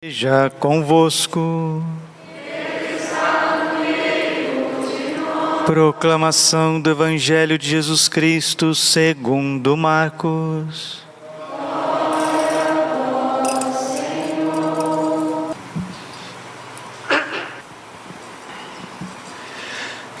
Seja 0.00 0.48
convosco. 0.60 1.82
Proclamação 5.66 6.80
do 6.80 6.88
Evangelho 6.88 7.58
de 7.58 7.68
Jesus 7.68 8.06
Cristo 8.06 8.76
segundo 8.76 9.76
Marcos. 9.76 11.02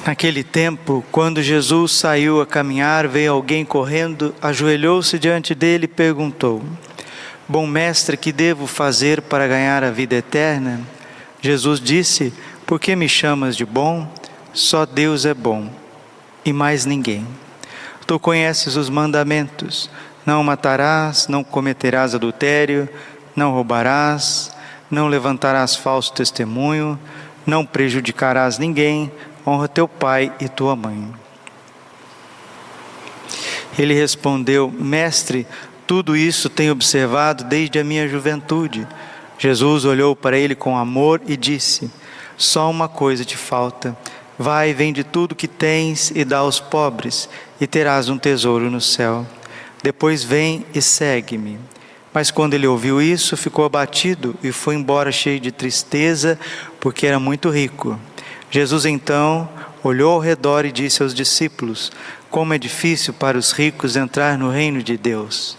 Naquele 0.04 0.42
tempo, 0.42 1.04
quando 1.12 1.40
Jesus 1.40 1.92
saiu 1.92 2.40
a 2.40 2.46
caminhar, 2.46 3.06
veio 3.06 3.32
alguém 3.32 3.64
correndo, 3.64 4.34
ajoelhou-se 4.42 5.16
diante 5.20 5.54
dele 5.54 5.84
e 5.84 5.86
perguntou: 5.86 6.64
Bom 7.48 7.66
mestre, 7.66 8.14
que 8.18 8.30
devo 8.30 8.66
fazer 8.66 9.22
para 9.22 9.48
ganhar 9.48 9.82
a 9.82 9.90
vida 9.90 10.16
eterna? 10.16 10.82
Jesus 11.40 11.80
disse: 11.80 12.30
Por 12.66 12.78
que 12.78 12.94
me 12.94 13.08
chamas 13.08 13.56
de 13.56 13.64
bom? 13.64 14.06
Só 14.52 14.84
Deus 14.84 15.24
é 15.24 15.32
bom 15.32 15.70
e 16.44 16.52
mais 16.52 16.84
ninguém. 16.84 17.26
Tu 18.06 18.18
conheces 18.18 18.76
os 18.76 18.90
mandamentos: 18.90 19.90
não 20.26 20.44
matarás, 20.44 21.26
não 21.26 21.42
cometerás 21.42 22.14
adultério, 22.14 22.86
não 23.34 23.52
roubarás, 23.52 24.54
não 24.90 25.08
levantarás 25.08 25.74
falso 25.74 26.12
testemunho, 26.12 27.00
não 27.46 27.64
prejudicarás 27.64 28.58
ninguém 28.58 29.10
honra 29.46 29.68
teu 29.68 29.88
pai 29.88 30.30
e 30.38 30.50
tua 30.50 30.76
mãe. 30.76 31.10
Ele 33.78 33.94
respondeu: 33.94 34.70
Mestre, 34.70 35.46
tudo 35.88 36.14
isso 36.14 36.50
tenho 36.50 36.72
observado 36.72 37.44
desde 37.44 37.78
a 37.78 37.84
minha 37.84 38.06
juventude. 38.06 38.86
Jesus 39.38 39.86
olhou 39.86 40.14
para 40.14 40.36
ele 40.36 40.54
com 40.54 40.76
amor 40.76 41.22
e 41.26 41.34
disse: 41.34 41.90
Só 42.36 42.70
uma 42.70 42.88
coisa 42.88 43.24
te 43.24 43.38
falta. 43.38 43.96
Vai, 44.38 44.74
vende 44.74 45.02
tudo 45.02 45.34
que 45.34 45.48
tens 45.48 46.12
e 46.14 46.26
dá 46.26 46.38
aos 46.38 46.60
pobres, 46.60 47.26
e 47.58 47.66
terás 47.66 48.10
um 48.10 48.18
tesouro 48.18 48.70
no 48.70 48.82
céu. 48.82 49.26
Depois 49.82 50.22
vem 50.22 50.66
e 50.74 50.82
segue-me. 50.82 51.58
Mas 52.12 52.30
quando 52.30 52.52
ele 52.52 52.66
ouviu 52.66 53.00
isso, 53.00 53.34
ficou 53.34 53.64
abatido 53.64 54.36
e 54.42 54.52
foi 54.52 54.74
embora 54.74 55.10
cheio 55.10 55.40
de 55.40 55.50
tristeza, 55.50 56.38
porque 56.78 57.06
era 57.06 57.18
muito 57.18 57.48
rico. 57.48 57.98
Jesus 58.50 58.84
então 58.84 59.48
olhou 59.88 60.14
ao 60.14 60.20
redor 60.20 60.64
e 60.64 60.72
disse 60.72 61.02
aos 61.02 61.14
discípulos: 61.14 61.90
Como 62.30 62.54
é 62.54 62.58
difícil 62.58 63.12
para 63.12 63.38
os 63.38 63.52
ricos 63.52 63.96
entrar 63.96 64.38
no 64.38 64.50
reino 64.50 64.82
de 64.82 64.96
Deus. 64.96 65.56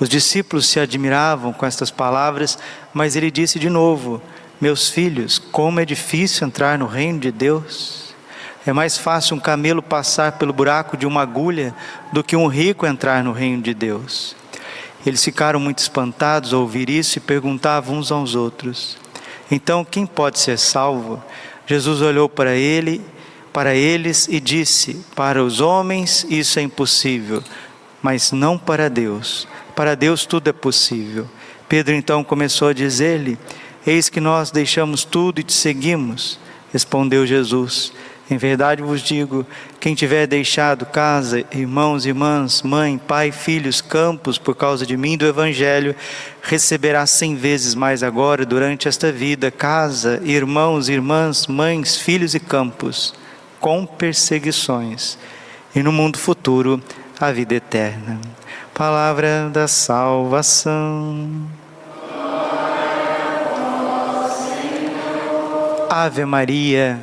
Os 0.00 0.08
discípulos 0.08 0.66
se 0.66 0.80
admiravam 0.80 1.52
com 1.52 1.66
estas 1.66 1.90
palavras, 1.90 2.58
mas 2.92 3.14
ele 3.16 3.30
disse 3.30 3.58
de 3.58 3.68
novo: 3.68 4.22
Meus 4.60 4.88
filhos, 4.88 5.38
como 5.38 5.80
é 5.80 5.84
difícil 5.84 6.46
entrar 6.46 6.78
no 6.78 6.86
reino 6.86 7.18
de 7.18 7.30
Deus. 7.30 8.12
É 8.64 8.72
mais 8.72 8.96
fácil 8.96 9.36
um 9.36 9.40
camelo 9.40 9.82
passar 9.82 10.32
pelo 10.32 10.52
buraco 10.52 10.96
de 10.96 11.04
uma 11.04 11.22
agulha 11.22 11.74
do 12.12 12.22
que 12.22 12.36
um 12.36 12.46
rico 12.46 12.86
entrar 12.86 13.24
no 13.24 13.32
reino 13.32 13.60
de 13.60 13.74
Deus. 13.74 14.36
Eles 15.04 15.24
ficaram 15.24 15.58
muito 15.58 15.80
espantados 15.80 16.54
ao 16.54 16.60
ouvir 16.60 16.88
isso 16.88 17.18
e 17.18 17.20
perguntavam 17.20 17.96
uns 17.96 18.12
aos 18.12 18.36
outros: 18.36 18.96
Então, 19.50 19.84
quem 19.84 20.06
pode 20.06 20.38
ser 20.38 20.58
salvo? 20.58 21.22
Jesus 21.66 22.00
olhou 22.02 22.28
para 22.28 22.54
ele, 22.54 23.00
para 23.52 23.74
eles 23.74 24.28
e 24.28 24.40
disse: 24.40 25.04
Para 25.14 25.42
os 25.42 25.60
homens 25.60 26.26
isso 26.28 26.58
é 26.58 26.62
impossível, 26.62 27.42
mas 28.02 28.32
não 28.32 28.58
para 28.58 28.88
Deus. 28.88 29.46
Para 29.74 29.94
Deus 29.94 30.26
tudo 30.26 30.48
é 30.48 30.52
possível. 30.52 31.28
Pedro 31.68 31.94
então 31.94 32.24
começou 32.24 32.68
a 32.68 32.72
dizer-lhe: 32.72 33.38
Eis 33.86 34.08
que 34.08 34.20
nós 34.20 34.50
deixamos 34.50 35.04
tudo 35.04 35.40
e 35.40 35.44
te 35.44 35.52
seguimos. 35.52 36.38
Respondeu 36.72 37.26
Jesus: 37.26 37.92
em 38.32 38.38
verdade 38.38 38.82
vos 38.82 39.02
digo: 39.02 39.46
quem 39.78 39.94
tiver 39.94 40.26
deixado 40.26 40.86
casa, 40.86 41.44
irmãos, 41.52 42.06
irmãs, 42.06 42.62
mãe, 42.62 42.96
pai, 42.96 43.30
filhos, 43.30 43.82
campos, 43.82 44.38
por 44.38 44.54
causa 44.54 44.86
de 44.86 44.96
mim 44.96 45.18
do 45.18 45.26
Evangelho, 45.26 45.94
receberá 46.40 47.04
cem 47.04 47.34
vezes 47.36 47.74
mais 47.74 48.02
agora, 48.02 48.46
durante 48.46 48.88
esta 48.88 49.12
vida, 49.12 49.50
casa, 49.50 50.20
irmãos, 50.24 50.88
irmãs, 50.88 51.46
mães, 51.46 51.98
filhos 51.98 52.34
e 52.34 52.40
campos, 52.40 53.14
com 53.62 53.86
perseguições, 53.86 55.16
e 55.72 55.84
no 55.84 55.92
mundo 55.92 56.18
futuro, 56.18 56.82
a 57.20 57.30
vida 57.30 57.54
eterna. 57.54 58.20
Palavra 58.74 59.48
da 59.52 59.68
salvação. 59.68 61.46
Ave 65.88 66.24
Maria 66.24 67.00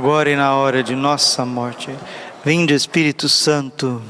agora 0.00 0.30
e 0.30 0.34
na 0.34 0.54
hora 0.54 0.82
de 0.82 0.94
nossa 0.94 1.44
morte. 1.44 1.94
Vinde, 2.42 2.72
Espírito 2.72 3.28
Santo. 3.28 4.00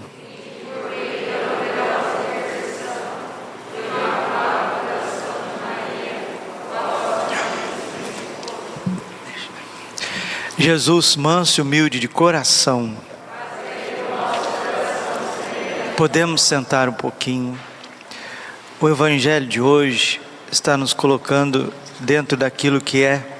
Jesus, 10.56 11.16
manso 11.16 11.60
e 11.60 11.62
humilde 11.62 11.98
de 11.98 12.06
coração. 12.06 12.96
Podemos 15.96 16.40
sentar 16.40 16.88
um 16.88 16.92
pouquinho. 16.92 17.58
O 18.80 18.88
Evangelho 18.88 19.48
de 19.48 19.60
hoje 19.60 20.20
está 20.52 20.76
nos 20.76 20.92
colocando 20.92 21.74
dentro 21.98 22.36
daquilo 22.36 22.80
que 22.80 23.02
é 23.02 23.39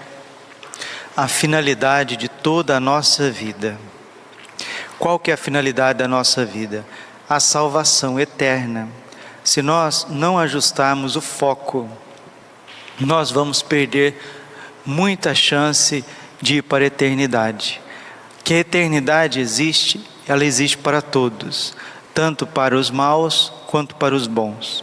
a 1.21 1.29
finalidade 1.29 2.17
de 2.17 2.31
toda 2.31 2.75
a 2.75 2.81
nossa 2.81 3.31
vida. 3.31 3.79
Qual 4.99 5.19
que 5.19 5.31
é 5.31 5.35
a 5.35 5.37
finalidade 5.37 5.99
da 5.99 6.09
nossa 6.09 6.47
vida? 6.47 6.83
A 7.29 7.39
salvação 7.39 8.19
eterna. 8.19 8.89
Se 9.45 9.61
nós 9.61 10.07
não 10.09 10.39
ajustarmos 10.39 11.17
o 11.17 11.21
foco, 11.21 11.87
nós 12.99 13.31
vamos 13.31 13.61
perder 13.61 14.19
muita 14.83 15.35
chance 15.35 16.03
de 16.41 16.57
ir 16.57 16.63
para 16.63 16.85
a 16.85 16.87
eternidade. 16.87 17.83
Que 18.43 18.55
a 18.55 18.59
eternidade 18.61 19.41
existe, 19.41 20.03
ela 20.27 20.43
existe 20.43 20.79
para 20.79 21.03
todos, 21.03 21.77
tanto 22.15 22.47
para 22.47 22.75
os 22.75 22.91
maus 22.91 23.53
quanto 23.67 23.95
para 23.95 24.15
os 24.15 24.27
bons. 24.27 24.83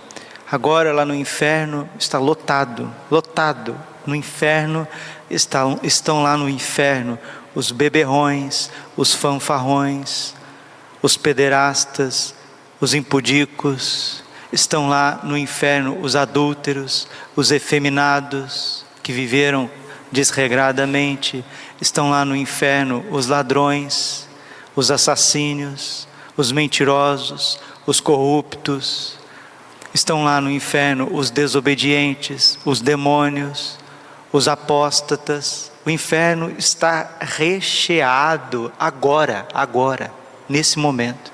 Agora 0.52 0.94
lá 0.94 1.04
no 1.04 1.16
inferno 1.16 1.90
está 1.98 2.20
lotado, 2.20 2.94
lotado. 3.10 3.76
No 4.08 4.16
inferno 4.16 4.88
estão, 5.30 5.80
estão 5.84 6.24
lá 6.24 6.36
no 6.36 6.50
inferno 6.50 7.20
os 7.54 7.72
beberrões, 7.72 8.72
os 8.96 9.14
fanfarrões, 9.14 10.34
os 11.02 11.16
pederastas, 11.16 12.34
os 12.80 12.94
impudicos, 12.94 14.24
estão 14.52 14.88
lá 14.88 15.20
no 15.24 15.38
inferno 15.38 16.00
os 16.02 16.16
adúlteros, 16.16 17.08
os 17.36 17.52
efeminados 17.52 18.86
que 19.04 19.12
viveram 19.12 19.70
desregradamente, 20.12 21.44
estão 21.82 22.10
lá 22.10 22.24
no 22.24 22.36
inferno 22.36 23.06
os 23.12 23.28
ladrões, 23.28 24.28
os 24.76 24.90
assassinos, 24.90 26.08
os 26.36 26.52
mentirosos, 26.52 27.60
os 27.86 28.00
corruptos, 28.00 29.18
estão 29.94 30.24
lá 30.24 30.40
no 30.40 30.52
inferno 30.52 31.10
os 31.12 31.30
desobedientes, 31.30 32.60
os 32.64 32.80
demônios, 32.80 33.80
os 34.32 34.48
apóstatas. 34.48 35.72
O 35.86 35.90
inferno 35.90 36.54
está 36.58 37.10
recheado 37.20 38.72
agora, 38.78 39.48
agora, 39.54 40.12
nesse 40.50 40.78
momento. 40.78 41.32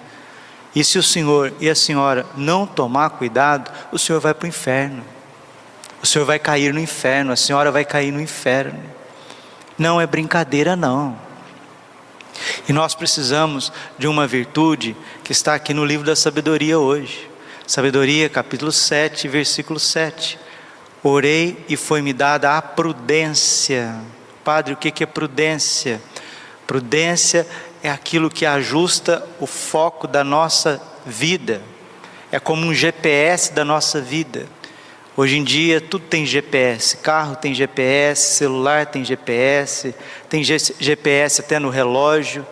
E 0.75 0.83
se 0.83 0.97
o 0.97 1.03
senhor 1.03 1.53
e 1.59 1.69
a 1.69 1.75
senhora 1.75 2.25
não 2.35 2.65
tomar 2.65 3.11
cuidado, 3.11 3.71
o 3.91 3.99
senhor 3.99 4.19
vai 4.19 4.33
para 4.33 4.45
o 4.45 4.49
inferno. 4.49 5.03
O 6.01 6.05
senhor 6.05 6.25
vai 6.25 6.39
cair 6.39 6.73
no 6.73 6.79
inferno, 6.79 7.31
a 7.31 7.35
senhora 7.35 7.71
vai 7.71 7.85
cair 7.85 8.11
no 8.11 8.19
inferno. 8.19 8.83
Não 9.77 10.01
é 10.01 10.05
brincadeira, 10.05 10.75
não. 10.75 11.17
E 12.67 12.73
nós 12.73 12.95
precisamos 12.95 13.71
de 13.97 14.07
uma 14.07 14.27
virtude 14.27 14.95
que 15.23 15.31
está 15.31 15.53
aqui 15.55 15.73
no 15.73 15.85
livro 15.85 16.05
da 16.05 16.15
sabedoria 16.15 16.79
hoje. 16.79 17.29
Sabedoria, 17.65 18.27
capítulo 18.27 18.71
7, 18.71 19.27
versículo 19.27 19.79
7. 19.79 20.37
Orei 21.05 21.57
e 21.67 21.75
foi-me 21.75 22.13
dada 22.13 22.57
a 22.57 22.61
prudência. 22.61 23.93
Padre, 24.41 24.73
o 24.73 24.77
que 24.77 25.03
é 25.03 25.05
prudência? 25.05 26.01
Prudência 26.65 27.45
é 27.83 27.89
aquilo 27.89 28.29
que 28.29 28.45
ajusta 28.45 29.27
o 29.37 29.45
foco 29.45 30.07
da 30.07 30.23
nossa 30.23 30.81
vida, 31.05 31.61
é 32.31 32.39
como 32.39 32.65
um 32.65 32.73
GPS 32.73 33.51
da 33.51 33.65
nossa 33.65 33.99
vida. 33.99 34.47
Hoje 35.17 35.37
em 35.37 35.43
dia 35.43 35.81
tudo 35.81 36.05
tem 36.05 36.25
GPS, 36.25 36.95
carro 36.97 37.35
tem 37.35 37.53
GPS, 37.53 38.37
celular 38.37 38.85
tem 38.85 39.03
GPS, 39.03 39.93
tem 40.29 40.41
GPS 40.41 41.41
até 41.41 41.59
no 41.59 41.69
relógio. 41.69 42.47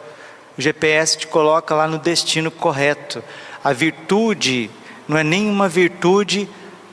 O 0.57 0.61
GPS 0.61 1.17
te 1.17 1.25
coloca 1.25 1.73
lá 1.73 1.87
no 1.87 1.97
destino 1.97 2.51
correto. 2.51 3.23
A 3.63 3.71
virtude 3.71 4.69
não 5.07 5.17
é 5.17 5.23
nenhuma 5.23 5.69
virtude 5.69 6.49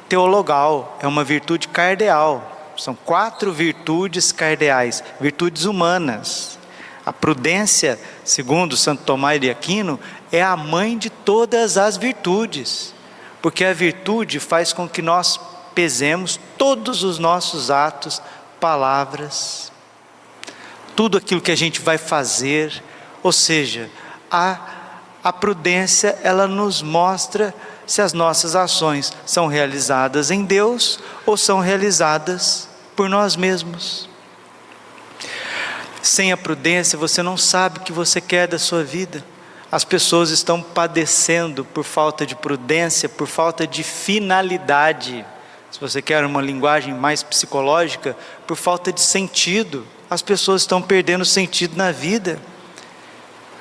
teologal, 0.09 0.99
é 1.01 1.07
uma 1.07 1.25
virtude 1.25 1.69
cardeal. 1.69 2.73
São 2.77 2.95
quatro 2.95 3.53
virtudes 3.53 4.33
cardeais, 4.33 5.03
virtudes 5.21 5.65
humanas. 5.65 6.59
A 7.05 7.13
prudência, 7.13 7.99
segundo 8.25 8.77
Santo 8.77 9.03
Tomás 9.05 9.41
de 9.41 9.51
Aquino, 9.51 9.99
é 10.31 10.43
a 10.43 10.57
mãe 10.57 10.97
de 10.97 11.11
todas 11.11 11.77
as 11.77 11.97
virtudes, 11.97 12.95
porque 13.41 13.65
a 13.65 13.73
virtude 13.73 14.39
faz 14.39 14.73
com 14.73 14.89
que 14.89 15.01
nós 15.01 15.41
pesemos 15.75 16.39
todos 16.57 17.03
os 17.03 17.19
nossos 17.19 17.71
atos, 17.71 18.21
palavras, 18.61 19.73
tudo 20.95 21.17
aquilo 21.17 21.41
que 21.41 21.53
a 21.53 21.57
gente 21.57 21.81
vai 21.81 21.97
fazer, 21.97 22.83
ou 23.23 23.33
seja, 23.33 23.89
a, 24.31 24.59
a 25.23 25.33
prudência 25.33 26.19
ela 26.23 26.47
nos 26.47 26.83
mostra 26.83 27.55
se 27.89 28.01
as 28.01 28.13
nossas 28.13 28.55
ações 28.55 29.13
são 29.27 29.49
realizadas 29.49 30.31
em 30.31 30.45
Deus 30.45 31.01
ou 31.27 31.37
são 31.37 31.59
realizadas 31.59 32.69
por 32.95 33.09
nós 33.09 33.35
mesmos. 33.35 34.09
Sem 36.01 36.31
a 36.31 36.37
prudência, 36.37 36.97
você 36.97 37.21
não 37.21 37.37
sabe 37.37 37.81
o 37.81 37.83
que 37.83 37.93
você 37.93 38.21
quer 38.21 38.47
da 38.47 38.61
sua 38.61 38.85
vida. 38.85 39.25
As 39.73 39.85
pessoas 39.85 40.31
estão 40.31 40.63
padecendo 40.63 41.65
por 41.65 41.83
falta 41.83 42.25
de 42.25 42.37
prudência, 42.37 43.09
por 43.09 43.27
falta 43.27 43.67
de 43.67 43.83
finalidade 43.83 45.27
se 45.71 45.79
você 45.81 46.01
quer 46.01 46.25
uma 46.25 46.41
linguagem 46.41 46.95
mais 46.95 47.23
psicológica, 47.23 48.17
por 48.47 48.57
falta 48.57 48.93
de 48.93 49.01
sentido. 49.01 49.87
As 50.09 50.23
pessoas 50.23 50.63
estão 50.63 50.81
perdendo 50.81 51.25
sentido 51.25 51.77
na 51.77 51.93
vida. 51.93 52.41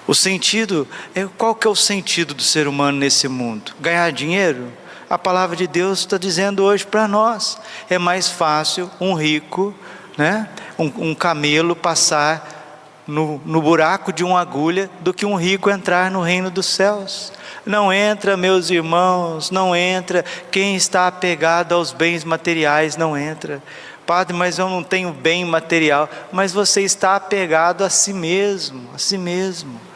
O 0.07 0.15
sentido, 0.15 0.87
é 1.13 1.27
qual 1.37 1.53
que 1.53 1.67
é 1.67 1.69
o 1.69 1.75
sentido 1.75 2.33
do 2.33 2.41
ser 2.41 2.65
humano 2.65 2.97
nesse 2.97 3.27
mundo? 3.27 3.73
Ganhar 3.79 4.09
dinheiro? 4.11 4.71
A 5.09 5.17
palavra 5.17 5.55
de 5.55 5.67
Deus 5.67 5.99
está 5.99 6.17
dizendo 6.17 6.63
hoje 6.63 6.85
para 6.85 7.07
nós: 7.09 7.59
é 7.89 7.97
mais 7.97 8.29
fácil 8.29 8.89
um 9.01 9.13
rico, 9.13 9.75
né, 10.17 10.47
um, 10.79 11.09
um 11.09 11.15
camelo 11.15 11.75
passar 11.75 12.57
no, 13.05 13.41
no 13.45 13.61
buraco 13.61 14.13
de 14.13 14.23
uma 14.23 14.39
agulha 14.39 14.89
do 15.01 15.13
que 15.13 15.25
um 15.25 15.35
rico 15.35 15.69
entrar 15.69 16.09
no 16.09 16.21
reino 16.21 16.49
dos 16.49 16.67
céus. 16.67 17.33
Não 17.65 17.91
entra, 17.91 18.37
meus 18.37 18.69
irmãos, 18.69 19.51
não 19.51 19.75
entra. 19.75 20.23
Quem 20.49 20.75
está 20.75 21.07
apegado 21.07 21.73
aos 21.73 21.91
bens 21.91 22.23
materiais 22.23 22.95
não 22.95 23.17
entra. 23.17 23.61
Padre, 24.05 24.35
mas 24.35 24.57
eu 24.57 24.69
não 24.69 24.83
tenho 24.83 25.11
bem 25.11 25.43
material. 25.43 26.09
Mas 26.31 26.53
você 26.53 26.81
está 26.81 27.17
apegado 27.17 27.83
a 27.83 27.89
si 27.89 28.13
mesmo, 28.13 28.89
a 28.93 28.97
si 28.97 29.17
mesmo. 29.17 29.86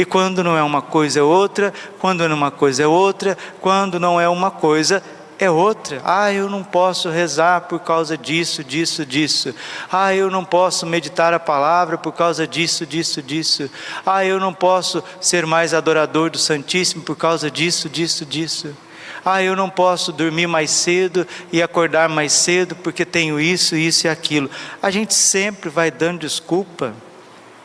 E 0.00 0.04
quando 0.06 0.42
não 0.42 0.56
é 0.56 0.62
uma 0.62 0.80
coisa 0.80 1.20
é 1.20 1.22
outra, 1.22 1.74
quando 1.98 2.26
não 2.26 2.34
é 2.34 2.34
uma 2.34 2.50
coisa 2.50 2.84
é 2.84 2.86
outra, 2.86 3.36
quando 3.60 4.00
não 4.00 4.18
é 4.18 4.26
uma 4.26 4.50
coisa 4.50 5.02
é 5.38 5.50
outra. 5.50 6.00
Ah, 6.02 6.32
eu 6.32 6.48
não 6.48 6.64
posso 6.64 7.10
rezar 7.10 7.60
por 7.68 7.80
causa 7.80 8.16
disso, 8.16 8.64
disso, 8.64 9.04
disso. 9.04 9.54
Ah, 9.92 10.14
eu 10.14 10.30
não 10.30 10.42
posso 10.42 10.86
meditar 10.86 11.34
a 11.34 11.38
palavra 11.38 11.98
por 11.98 12.12
causa 12.12 12.46
disso, 12.46 12.86
disso, 12.86 13.20
disso. 13.20 13.70
Ah, 14.06 14.24
eu 14.24 14.40
não 14.40 14.54
posso 14.54 15.04
ser 15.20 15.44
mais 15.44 15.74
adorador 15.74 16.30
do 16.30 16.38
Santíssimo 16.38 17.02
por 17.02 17.16
causa 17.16 17.50
disso, 17.50 17.86
disso, 17.86 18.24
disso. 18.24 18.74
Ah, 19.22 19.42
eu 19.42 19.54
não 19.54 19.68
posso 19.68 20.12
dormir 20.12 20.46
mais 20.46 20.70
cedo 20.70 21.26
e 21.52 21.62
acordar 21.62 22.08
mais 22.08 22.32
cedo 22.32 22.74
porque 22.74 23.04
tenho 23.04 23.38
isso, 23.38 23.76
isso 23.76 24.06
e 24.06 24.08
aquilo. 24.08 24.50
A 24.80 24.90
gente 24.90 25.12
sempre 25.12 25.68
vai 25.68 25.90
dando 25.90 26.20
desculpa. 26.20 26.94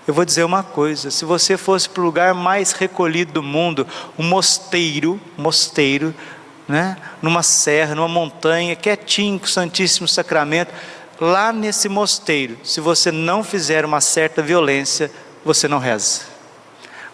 Eu 0.07 0.13
vou 0.13 0.25
dizer 0.25 0.43
uma 0.43 0.63
coisa: 0.63 1.09
se 1.09 1.25
você 1.25 1.57
fosse 1.57 1.89
para 1.89 2.01
o 2.01 2.05
lugar 2.05 2.33
mais 2.33 2.71
recolhido 2.71 3.33
do 3.33 3.43
mundo, 3.43 3.87
um 4.17 4.23
mosteiro, 4.23 5.19
mosteiro, 5.37 6.13
né? 6.67 6.97
numa 7.21 7.43
serra, 7.43 7.95
numa 7.95 8.07
montanha, 8.07 8.75
quietinho 8.75 9.39
com 9.39 9.45
o 9.45 9.49
Santíssimo 9.49 10.07
Sacramento, 10.07 10.73
lá 11.19 11.51
nesse 11.51 11.89
mosteiro, 11.89 12.57
se 12.63 12.79
você 12.79 13.11
não 13.11 13.43
fizer 13.43 13.85
uma 13.85 14.01
certa 14.01 14.41
violência, 14.41 15.11
você 15.43 15.67
não 15.67 15.79
reza. 15.79 16.35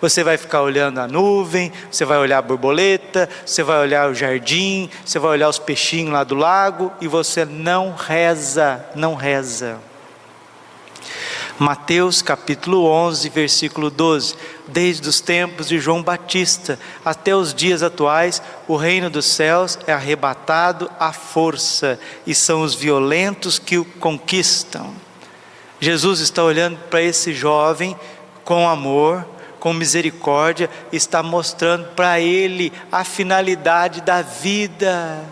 Você 0.02 0.24
vai 0.24 0.36
ficar 0.36 0.64
olhando 0.64 1.00
a 1.00 1.08
nuvem, 1.08 1.72
você 1.92 2.04
vai 2.04 2.18
olhar 2.18 2.40
a 2.40 2.42
borboleta, 2.42 3.30
você 3.46 3.62
vai 3.62 3.80
olhar 3.80 4.10
o 4.10 4.16
jardim, 4.16 4.90
você 5.06 5.20
vai 5.20 5.32
olhar 5.32 5.48
os 5.48 5.60
peixinhos 5.60 6.12
lá 6.12 6.24
do 6.24 6.34
lago 6.34 6.92
e 7.00 7.08
você 7.08 7.46
não 7.46 7.94
reza, 7.94 8.84
não 8.96 9.14
reza. 9.14 9.78
Mateus 11.62 12.24
capítulo 12.24 12.88
11, 12.88 13.30
versículo 13.30 13.92
12. 13.92 14.34
Desde 14.68 15.08
os 15.08 15.22
tempos 15.22 15.68
de 15.68 15.78
João 15.78 16.02
Batista 16.02 16.80
até 17.06 17.36
os 17.36 17.54
dias 17.54 17.84
atuais, 17.84 18.42
o 18.68 18.76
reino 18.76 19.12
dos 19.12 19.28
céus 19.28 19.78
é 19.86 19.94
arrebatado 19.94 20.90
à 21.00 21.14
força 21.14 22.00
e 22.26 22.34
são 22.34 22.64
os 22.64 22.74
violentos 22.74 23.60
que 23.60 23.78
o 23.78 23.86
conquistam. 23.86 24.92
Jesus 25.80 26.20
está 26.20 26.44
olhando 26.44 26.80
para 26.90 27.04
esse 27.04 27.32
jovem 27.32 27.96
com 28.44 28.68
amor, 28.68 29.24
com 29.60 29.72
misericórdia, 29.72 30.68
está 30.92 31.22
mostrando 31.22 31.90
para 31.90 32.20
ele 32.20 32.74
a 32.92 33.04
finalidade 33.04 34.02
da 34.02 34.24
vida. 34.24 35.24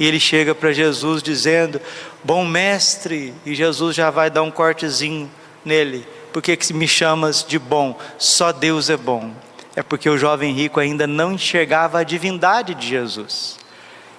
E 0.00 0.04
ele 0.04 0.18
chega 0.18 0.52
para 0.52 0.72
Jesus 0.72 1.22
dizendo: 1.22 1.80
Bom 2.24 2.44
mestre, 2.44 3.32
e 3.46 3.54
Jesus 3.54 3.94
já 3.94 4.10
vai 4.10 4.28
dar 4.28 4.42
um 4.42 4.50
cortezinho 4.50 5.30
nele, 5.66 6.06
por 6.32 6.40
que 6.40 6.56
me 6.72 6.86
chamas 6.86 7.44
de 7.46 7.58
bom? 7.58 7.98
Só 8.16 8.52
Deus 8.52 8.88
é 8.88 8.96
bom. 8.96 9.32
É 9.74 9.82
porque 9.82 10.08
o 10.08 10.16
jovem 10.16 10.54
rico 10.54 10.78
ainda 10.78 11.06
não 11.06 11.32
enxergava 11.32 11.98
a 11.98 12.04
divindade 12.04 12.74
de 12.74 12.86
Jesus. 12.86 13.58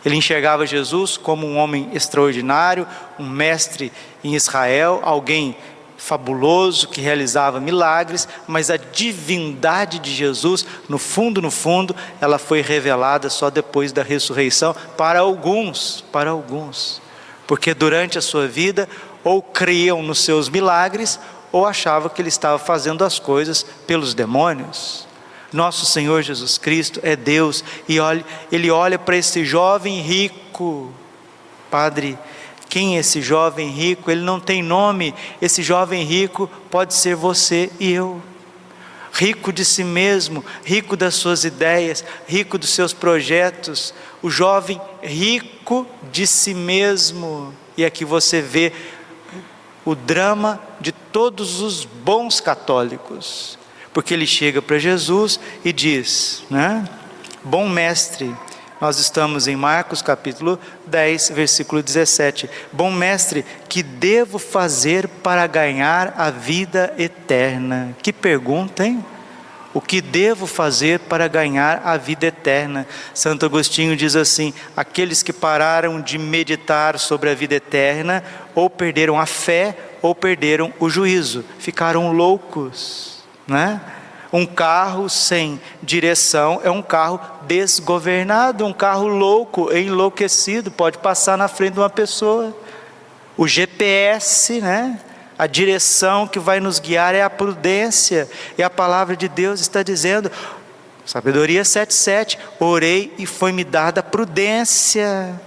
Ele 0.06 0.16
enxergava 0.16 0.68
Jesus 0.68 1.18
como 1.18 1.48
um 1.48 1.58
homem 1.58 1.90
extraordinário, 1.94 2.88
um 3.18 3.28
mestre 3.28 3.92
em 4.24 4.36
Israel, 4.36 5.00
alguém 5.04 5.56
fabuloso 5.98 6.90
que 6.90 7.02
realizava 7.02 7.60
milagres, 7.60 8.28
mas 8.48 8.70
a 8.70 8.78
divindade 8.78 10.00
de 10.00 10.14
Jesus, 10.14 10.66
no 10.88 10.98
fundo, 10.98 11.42
no 11.42 11.50
fundo, 11.50 11.96
ela 12.22 12.38
foi 12.38 12.62
revelada 12.62 13.30
só 13.30 13.50
depois 13.50 13.92
da 13.92 14.04
ressurreição 14.04 14.76
para 14.96 15.20
alguns, 15.20 16.04
para 16.12 16.30
alguns. 16.30 17.02
Porque 17.48 17.74
durante 17.74 18.18
a 18.18 18.22
sua 18.22 18.48
vida 18.48 18.88
ou 19.24 19.42
criam 19.42 20.02
nos 20.04 20.20
seus 20.20 20.50
milagres 20.50 21.20
ou 21.52 21.66
achava 21.66 22.10
que 22.10 22.22
ele 22.22 22.30
estava 22.30 22.60
fazendo 22.60 23.04
as 23.04 23.20
coisas 23.20 23.66
pelos 23.86 24.14
demônios. 24.14 25.08
Nosso 25.52 25.86
Senhor 25.86 26.22
Jesus 26.22 26.58
Cristo 26.58 27.00
é 27.04 27.16
Deus 27.16 27.64
e 27.88 28.00
olha, 28.00 28.26
ele 28.52 28.70
olha 28.70 29.00
para 29.00 29.16
esse 29.16 29.46
jovem 29.46 30.02
rico. 30.02 30.92
Padre, 31.72 32.18
quem 32.70 32.98
é 32.98 33.00
esse 33.00 33.22
jovem 33.22 33.70
rico? 33.70 34.12
Ele 34.12 34.22
não 34.22 34.40
tem 34.40 34.62
nome. 34.62 35.16
Esse 35.42 35.64
jovem 35.64 36.04
rico 36.04 36.50
pode 36.70 36.94
ser 36.94 37.16
você 37.16 37.72
e 37.80 37.92
eu. 37.92 38.22
Rico 39.14 39.52
de 39.52 39.66
si 39.66 39.84
mesmo, 39.84 40.46
rico 40.64 40.96
das 40.96 41.16
suas 41.16 41.44
ideias, 41.44 42.04
rico 42.28 42.58
dos 42.58 42.70
seus 42.70 42.94
projetos. 42.94 43.94
O 44.22 44.30
jovem 44.30 44.80
rico 45.02 45.88
de 46.12 46.28
si 46.28 46.54
mesmo. 46.54 47.54
E 47.78 47.86
aqui 47.86 48.04
você 48.04 48.42
vê 48.42 48.74
o 49.88 49.96
drama 49.96 50.62
de 50.82 50.92
todos 50.92 51.62
os 51.62 51.86
bons 51.86 52.42
católicos, 52.42 53.58
porque 53.94 54.14
ele 54.14 54.28
chega 54.28 54.62
para 54.62 54.78
Jesus 54.78 55.40
e 55.64 55.72
diz, 55.72 56.44
né? 56.50 56.84
Bom 57.42 57.70
mestre, 57.70 58.36
nós 58.82 59.00
estamos 59.00 59.48
em 59.48 59.56
Marcos 59.56 60.02
capítulo 60.02 60.60
10, 60.88 61.30
versículo 61.30 61.82
17. 61.82 62.50
Bom 62.74 62.92
mestre, 62.92 63.46
que 63.70 63.82
devo 63.82 64.38
fazer 64.38 65.08
para 65.08 65.48
ganhar 65.48 66.14
a 66.18 66.30
vida 66.32 66.94
eterna? 66.98 67.96
Que 68.04 68.12
pergunta, 68.12 68.86
hein? 68.86 69.06
O 69.78 69.82
que 69.82 70.02
devo 70.02 70.48
fazer 70.48 71.02
para 71.02 71.28
ganhar 71.28 71.84
a 71.86 71.98
vida 71.98 72.26
eterna? 72.26 72.88
Santo 73.14 73.46
Agostinho 73.46 73.96
diz 73.96 74.16
assim: 74.16 74.52
aqueles 74.76 75.22
que 75.22 75.32
pararam 75.32 76.02
de 76.02 76.18
meditar 76.18 76.98
sobre 76.98 77.30
a 77.30 77.36
vida 77.36 77.54
eterna, 77.54 78.24
ou 78.56 78.72
perderam 78.72 79.20
a 79.20 79.28
fé, 79.28 79.78
ou 80.02 80.16
perderam 80.16 80.74
o 80.80 80.90
juízo, 80.90 81.46
ficaram 81.60 82.12
loucos, 82.12 83.24
né? 83.46 83.80
Um 84.34 84.48
carro 84.48 85.08
sem 85.10 85.62
direção 85.84 86.60
é 86.64 86.72
um 86.72 86.82
carro 86.82 87.22
desgovernado, 87.44 88.66
um 88.66 88.74
carro 88.74 89.06
louco, 89.06 89.72
enlouquecido, 89.72 90.72
pode 90.72 90.98
passar 90.98 91.38
na 91.38 91.48
frente 91.48 91.74
de 91.74 91.80
uma 91.82 91.90
pessoa. 91.90 92.52
O 93.38 93.48
GPS, 93.48 94.60
né? 94.60 95.00
A 95.38 95.46
direção 95.46 96.28
que 96.28 96.40
vai 96.40 96.60
nos 96.60 96.80
guiar 96.80 97.14
é 97.14 97.22
a 97.22 97.30
prudência, 97.30 98.28
e 98.58 98.64
a 98.64 98.70
palavra 98.70 99.16
de 99.16 99.28
Deus 99.28 99.60
está 99.60 99.84
dizendo, 99.84 100.32
Sabedoria 101.06 101.62
7,7: 101.62 102.38
Orei 102.60 103.14
e 103.18 103.26
foi-me 103.26 103.64
dada 103.64 104.04
prudência. 104.04 105.40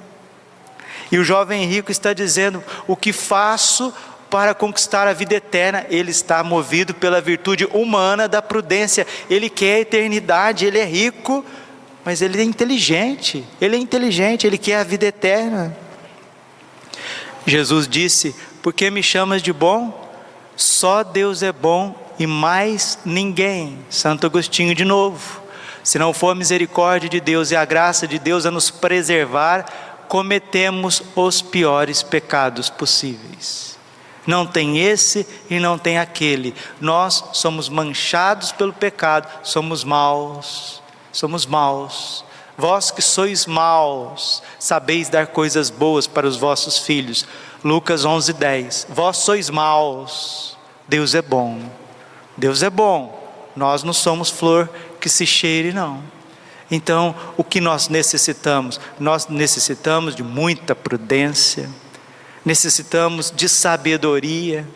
E 1.12 1.18
o 1.18 1.24
jovem 1.24 1.66
rico 1.66 1.90
está 1.90 2.12
dizendo: 2.12 2.64
O 2.86 2.96
que 2.96 3.12
faço 3.12 3.92
para 4.30 4.54
conquistar 4.54 5.06
a 5.06 5.12
vida 5.12 5.34
eterna? 5.34 5.84
Ele 5.90 6.10
está 6.10 6.42
movido 6.42 6.94
pela 6.94 7.20
virtude 7.20 7.66
humana 7.66 8.26
da 8.26 8.40
prudência. 8.40 9.06
Ele 9.28 9.50
quer 9.50 9.74
a 9.74 9.80
eternidade, 9.80 10.64
ele 10.64 10.78
é 10.78 10.84
rico, 10.84 11.44
mas 12.04 12.22
ele 12.22 12.40
é 12.40 12.44
inteligente. 12.44 13.44
Ele 13.60 13.76
é 13.76 13.78
inteligente, 13.78 14.46
ele 14.46 14.56
quer 14.56 14.76
a 14.76 14.84
vida 14.84 15.06
eterna. 15.06 15.76
Jesus 17.44 17.86
disse: 17.86 18.34
Por 18.62 18.72
que 18.72 18.90
me 18.90 19.02
chamas 19.02 19.42
de 19.42 19.52
bom? 19.52 20.08
Só 20.56 21.02
Deus 21.02 21.42
é 21.42 21.52
bom 21.52 21.94
e 22.18 22.26
mais 22.26 22.98
ninguém. 23.04 23.78
Santo 23.88 24.26
Agostinho 24.26 24.74
de 24.74 24.84
novo. 24.84 25.40
Se 25.82 25.98
não 25.98 26.12
for 26.12 26.30
a 26.30 26.34
misericórdia 26.34 27.08
de 27.08 27.20
Deus 27.20 27.50
e 27.50 27.56
a 27.56 27.64
graça 27.64 28.06
de 28.06 28.18
Deus 28.18 28.44
a 28.44 28.50
nos 28.50 28.70
preservar, 28.70 29.64
cometemos 30.08 31.02
os 31.16 31.40
piores 31.40 32.02
pecados 32.02 32.68
possíveis. 32.68 33.78
Não 34.26 34.46
tem 34.46 34.78
esse 34.78 35.26
e 35.48 35.58
não 35.58 35.78
tem 35.78 35.98
aquele. 35.98 36.54
Nós 36.80 37.24
somos 37.32 37.68
manchados 37.68 38.52
pelo 38.52 38.72
pecado, 38.72 39.26
somos 39.42 39.82
maus, 39.82 40.82
somos 41.10 41.46
maus. 41.46 42.24
Vós 42.58 42.90
que 42.90 43.00
sois 43.00 43.46
maus, 43.46 44.42
sabeis 44.58 45.08
dar 45.08 45.28
coisas 45.28 45.70
boas 45.70 46.06
para 46.06 46.26
os 46.26 46.36
vossos 46.36 46.78
filhos. 46.78 47.26
Lucas 47.64 48.04
11:10. 48.04 48.86
Vós 48.88 49.18
sois 49.18 49.50
maus, 49.50 50.56
Deus 50.88 51.14
é 51.14 51.22
bom. 51.22 51.60
Deus 52.36 52.62
é 52.62 52.70
bom. 52.70 53.18
Nós 53.54 53.82
não 53.82 53.92
somos 53.92 54.30
flor 54.30 54.70
que 55.00 55.08
se 55.08 55.26
cheire, 55.26 55.72
não. 55.72 56.02
Então, 56.70 57.14
o 57.36 57.42
que 57.42 57.60
nós 57.60 57.88
necessitamos? 57.88 58.80
Nós 58.98 59.26
necessitamos 59.26 60.14
de 60.14 60.22
muita 60.22 60.74
prudência, 60.74 61.68
necessitamos 62.44 63.32
de 63.34 63.48
sabedoria. 63.48 64.66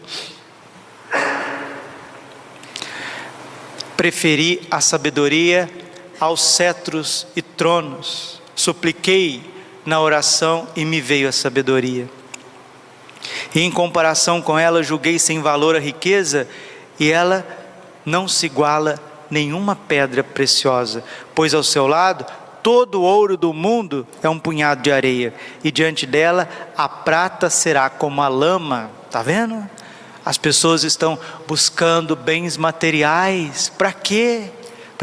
Preferi 3.97 4.67
a 4.71 4.81
sabedoria 4.81 5.71
aos 6.19 6.43
cetros 6.43 7.27
e 7.37 7.41
tronos. 7.41 8.43
Supliquei 8.57 9.43
na 9.87 10.01
oração 10.01 10.67
e 10.75 10.85
me 10.85 11.01
veio 11.01 11.29
a 11.29 11.33
sabedoria. 11.33 12.09
E 13.55 13.61
em 13.61 13.71
comparação 13.71 14.43
com 14.43 14.59
ela, 14.59 14.83
julguei 14.83 15.19
sem 15.19 15.41
valor 15.41 15.77
a 15.77 15.81
riqueza 15.81 16.49
e 16.99 17.11
ela 17.11 17.47
não 18.05 18.29
se 18.29 18.47
iguala 18.47 18.99
nenhuma 19.31 19.75
pedra 19.75 20.23
preciosa, 20.23 21.03
pois 21.35 21.55
ao 21.55 21.63
seu 21.63 21.87
lado 21.87 22.25
todo 22.63 23.01
o 23.01 23.03
ouro 23.03 23.37
do 23.37 23.53
mundo 23.53 24.07
é 24.23 24.29
um 24.29 24.39
punhado 24.39 24.83
de 24.83 24.91
areia, 24.91 25.35
e 25.63 25.71
diante 25.71 26.07
dela 26.07 26.49
a 26.77 26.89
prata 26.89 27.51
será 27.51 27.91
como 27.91 28.23
a 28.23 28.29
lama. 28.29 28.91
Está 29.07 29.23
vendo? 29.23 29.69
As 30.25 30.39
pessoas 30.39 30.83
estão 30.85 31.19
buscando 31.47 32.17
bens 32.17 32.57
materiais, 32.57 33.71
para 33.77 33.93
quê? 33.93 34.51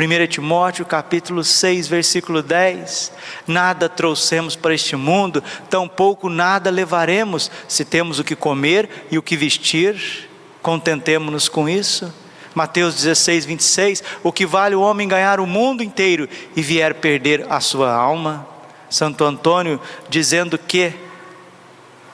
1 0.01 0.27
Timóteo 0.27 0.83
capítulo 0.83 1.43
6, 1.43 1.87
versículo 1.87 2.41
10: 2.41 3.11
Nada 3.45 3.87
trouxemos 3.87 4.55
para 4.55 4.73
este 4.73 4.95
mundo, 4.95 5.43
tampouco 5.69 6.27
nada 6.27 6.71
levaremos, 6.71 7.51
se 7.67 7.85
temos 7.85 8.17
o 8.17 8.23
que 8.23 8.35
comer 8.35 8.89
e 9.11 9.19
o 9.19 9.21
que 9.21 9.37
vestir, 9.37 10.27
contentemo-nos 10.59 11.47
com 11.47 11.69
isso. 11.69 12.11
Mateus 12.55 12.95
16, 12.95 13.45
26: 13.45 14.03
O 14.23 14.31
que 14.31 14.43
vale 14.43 14.73
o 14.73 14.81
homem 14.81 15.07
ganhar 15.07 15.39
o 15.39 15.45
mundo 15.45 15.83
inteiro 15.83 16.27
e 16.55 16.63
vier 16.63 16.95
perder 16.95 17.45
a 17.47 17.59
sua 17.59 17.93
alma? 17.93 18.47
Santo 18.89 19.23
Antônio 19.23 19.79
dizendo 20.09 20.57
que 20.57 20.95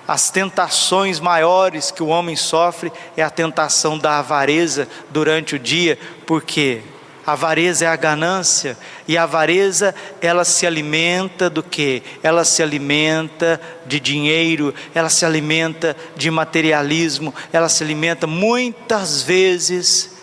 as 0.06 0.30
tentações 0.30 1.22
maiores 1.22 1.90
que 1.90 2.04
o 2.04 2.08
homem 2.08 2.36
sofre 2.36 2.92
é 3.16 3.24
a 3.24 3.30
tentação 3.30 3.98
da 3.98 4.20
avareza 4.20 4.90
durante 5.10 5.56
o 5.56 5.60
dia, 5.60 5.98
porque 6.26 6.82
a 7.28 7.34
avareza 7.34 7.84
é 7.84 7.88
a 7.90 7.96
ganância, 7.98 8.78
e 9.06 9.18
a 9.18 9.24
avareza, 9.24 9.94
ela 10.22 10.46
se 10.46 10.66
alimenta 10.66 11.50
do 11.50 11.62
que? 11.62 12.02
Ela 12.24 12.46
se 12.46 12.64
alimenta 12.64 13.60
de 13.86 14.00
dinheiro, 14.00 14.74
ela 14.96 15.10
se 15.10 15.26
alimenta 15.26 15.94
de 16.16 16.32
materialismo, 16.32 17.36
ela 17.52 17.68
se 17.68 17.84
alimenta 17.84 18.26
muitas 18.26 19.22
vezes 19.22 20.16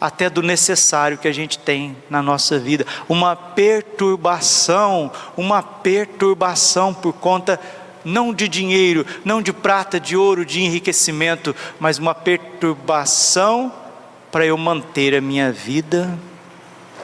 até 0.00 0.28
do 0.28 0.42
necessário 0.42 1.16
que 1.16 1.28
a 1.28 1.32
gente 1.32 1.60
tem 1.60 1.96
na 2.10 2.20
nossa 2.20 2.58
vida. 2.58 2.84
Uma 3.08 3.36
perturbação, 3.36 5.12
uma 5.36 5.62
perturbação 5.62 6.92
por 6.92 7.12
conta 7.12 7.60
não 8.04 8.34
de 8.34 8.48
dinheiro, 8.48 9.06
não 9.24 9.40
de 9.40 9.52
prata, 9.52 10.00
de 10.00 10.16
ouro, 10.16 10.44
de 10.44 10.60
enriquecimento, 10.60 11.54
mas 11.78 11.98
uma 11.98 12.16
perturbação 12.16 13.72
para 14.32 14.44
eu 14.44 14.58
manter 14.58 15.14
a 15.14 15.20
minha 15.20 15.52
vida 15.52 16.18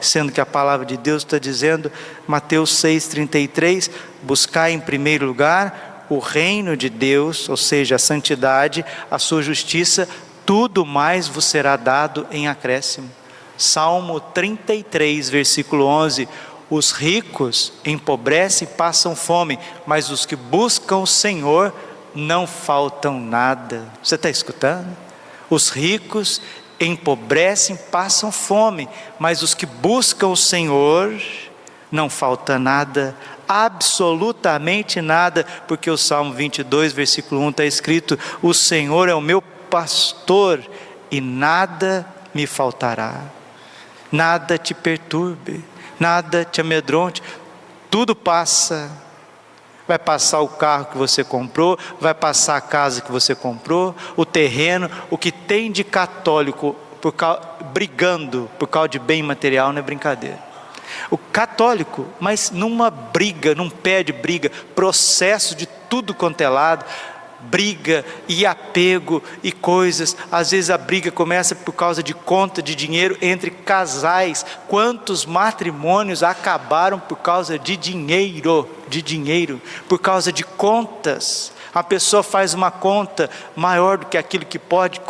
sendo 0.05 0.31
que 0.31 0.39
a 0.39 0.45
palavra 0.45 0.85
de 0.85 0.97
Deus 0.97 1.23
está 1.23 1.37
dizendo, 1.37 1.91
Mateus 2.27 2.71
6,33, 2.81 3.89
buscar 4.23 4.69
em 4.71 4.79
primeiro 4.79 5.25
lugar 5.25 6.05
o 6.09 6.19
reino 6.19 6.77
de 6.77 6.89
Deus, 6.89 7.49
ou 7.49 7.57
seja, 7.57 7.95
a 7.95 7.99
santidade, 7.99 8.85
a 9.09 9.17
sua 9.17 9.41
justiça, 9.41 10.07
tudo 10.45 10.85
mais 10.85 11.27
vos 11.27 11.45
será 11.45 11.75
dado 11.75 12.27
em 12.31 12.47
acréscimo. 12.47 13.09
Salmo 13.57 14.19
33, 14.19 15.29
versículo 15.29 15.85
11: 15.85 16.27
Os 16.69 16.91
ricos 16.91 17.73
empobrecem 17.83 18.67
e 18.67 18.75
passam 18.75 19.15
fome, 19.15 19.57
mas 19.87 20.09
os 20.09 20.25
que 20.25 20.35
buscam 20.35 20.97
o 20.97 21.07
Senhor 21.07 21.73
não 22.13 22.45
faltam 22.45 23.19
nada. 23.19 23.85
Você 24.03 24.15
está 24.15 24.29
escutando? 24.29 24.95
Os 25.49 25.69
ricos 25.69 26.41
empobrecem, 26.79 27.75
passam 27.75 28.31
fome, 28.31 28.89
mas 29.19 29.41
os 29.41 29.53
que 29.53 29.65
buscam 29.65 30.27
o 30.27 30.35
Senhor, 30.35 31.13
não 31.91 32.09
falta 32.09 32.59
nada, 32.59 33.15
absolutamente 33.47 35.01
nada, 35.01 35.45
porque 35.67 35.89
o 35.89 35.97
Salmo 35.97 36.33
22, 36.33 36.93
versículo 36.93 37.41
1 37.41 37.49
está 37.49 37.65
escrito: 37.65 38.19
O 38.41 38.53
Senhor 38.53 39.09
é 39.09 39.15
o 39.15 39.21
meu 39.21 39.41
pastor 39.41 40.63
e 41.09 41.21
nada 41.21 42.05
me 42.33 42.45
faltará. 42.45 43.21
Nada 44.11 44.57
te 44.57 44.73
perturbe, 44.73 45.63
nada 45.99 46.45
te 46.45 46.61
amedronte, 46.61 47.21
tudo 47.89 48.15
passa 48.15 49.04
Vai 49.87 49.99
passar 49.99 50.41
o 50.41 50.47
carro 50.47 50.85
que 50.85 50.97
você 50.97 51.23
comprou, 51.23 51.77
vai 51.99 52.13
passar 52.13 52.57
a 52.57 52.61
casa 52.61 53.01
que 53.01 53.11
você 53.11 53.35
comprou, 53.35 53.95
o 54.15 54.25
terreno, 54.25 54.89
o 55.09 55.17
que 55.17 55.31
tem 55.31 55.71
de 55.71 55.83
católico 55.83 56.75
por 57.01 57.11
causa, 57.11 57.41
brigando 57.71 58.49
por 58.57 58.67
causa 58.67 58.89
de 58.89 58.99
bem 58.99 59.21
material 59.21 59.71
não 59.71 59.79
é 59.79 59.83
brincadeira. 59.83 60.39
O 61.09 61.17
católico, 61.17 62.07
mas 62.19 62.51
numa 62.51 62.89
briga, 62.89 63.53
num 63.53 63.69
pé 63.69 64.01
de 64.01 64.13
briga, 64.13 64.51
processo 64.73 65.55
de 65.55 65.65
tudo 65.65 66.13
quanto 66.13 66.41
é 66.41 66.49
lado, 66.49 66.85
briga 67.49 68.05
e 68.27 68.45
apego 68.45 69.21
e 69.43 69.51
coisas. 69.51 70.15
Às 70.31 70.51
vezes 70.51 70.69
a 70.69 70.77
briga 70.77 71.11
começa 71.11 71.55
por 71.55 71.73
causa 71.73 72.01
de 72.01 72.13
conta 72.13 72.61
de 72.61 72.75
dinheiro 72.75 73.17
entre 73.21 73.51
casais. 73.51 74.45
Quantos 74.67 75.25
matrimônios 75.25 76.23
acabaram 76.23 76.99
por 76.99 77.17
causa 77.17 77.57
de 77.57 77.75
dinheiro, 77.77 78.69
de 78.87 79.01
dinheiro, 79.01 79.61
por 79.87 79.99
causa 79.99 80.31
de 80.31 80.43
contas? 80.43 81.51
A 81.73 81.83
pessoa 81.83 82.23
faz 82.23 82.53
uma 82.53 82.71
conta 82.71 83.29
maior 83.55 83.97
do 83.97 84.05
que 84.05 84.17
aquilo 84.17 84.45
que 84.45 84.59
pode 84.59 85.01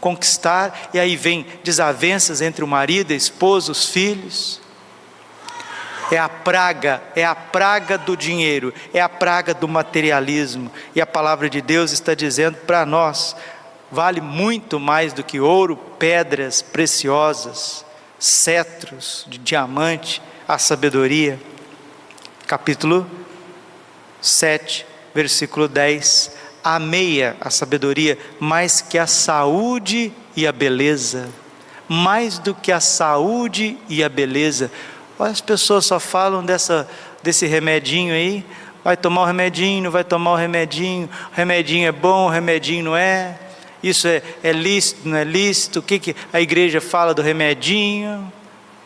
conquistar 0.00 0.90
e 0.92 0.98
aí 0.98 1.16
vem 1.16 1.46
desavenças 1.62 2.40
entre 2.40 2.64
o 2.64 2.68
marido, 2.68 3.12
a 3.12 3.16
esposa, 3.16 3.70
os 3.70 3.86
filhos 3.86 4.63
é 6.10 6.18
a 6.18 6.28
praga, 6.28 7.02
é 7.14 7.24
a 7.24 7.34
praga 7.34 7.96
do 7.96 8.16
dinheiro, 8.16 8.72
é 8.92 9.00
a 9.00 9.08
praga 9.08 9.54
do 9.54 9.66
materialismo. 9.66 10.70
E 10.94 11.00
a 11.00 11.06
palavra 11.06 11.48
de 11.48 11.60
Deus 11.60 11.92
está 11.92 12.14
dizendo 12.14 12.56
para 12.58 12.84
nós: 12.84 13.36
vale 13.90 14.20
muito 14.20 14.78
mais 14.78 15.12
do 15.12 15.22
que 15.22 15.40
ouro, 15.40 15.76
pedras 15.98 16.60
preciosas, 16.60 17.84
cetros 18.18 19.24
de 19.28 19.38
diamante, 19.38 20.20
a 20.46 20.58
sabedoria. 20.58 21.40
Capítulo 22.46 23.06
7, 24.20 24.86
versículo 25.14 25.68
10. 25.68 26.32
Ameia 26.62 27.36
a 27.40 27.50
sabedoria 27.50 28.18
mais 28.40 28.80
que 28.80 28.98
a 28.98 29.06
saúde 29.06 30.12
e 30.34 30.46
a 30.46 30.52
beleza, 30.52 31.28
mais 31.86 32.38
do 32.38 32.54
que 32.54 32.72
a 32.72 32.80
saúde 32.80 33.76
e 33.88 34.02
a 34.02 34.08
beleza 34.08 34.70
as 35.18 35.40
pessoas 35.40 35.86
só 35.86 36.00
falam 36.00 36.44
dessa, 36.44 36.88
desse 37.22 37.46
remedinho 37.46 38.14
aí. 38.14 38.44
Vai 38.82 38.96
tomar 38.96 39.22
o 39.22 39.24
remedinho, 39.24 39.90
vai 39.90 40.04
tomar 40.04 40.32
o 40.32 40.36
remedinho. 40.36 41.08
O 41.32 41.36
remedinho 41.36 41.88
é 41.88 41.92
bom, 41.92 42.26
o 42.26 42.30
remedinho 42.30 42.84
não 42.84 42.96
é. 42.96 43.38
Isso 43.82 44.08
é, 44.08 44.22
é 44.42 44.52
lícito, 44.52 45.08
não 45.08 45.16
é 45.16 45.24
lícito. 45.24 45.78
O 45.78 45.82
que, 45.82 45.98
que 45.98 46.16
a 46.32 46.40
igreja 46.40 46.80
fala 46.80 47.14
do 47.14 47.22
remedinho, 47.22 48.32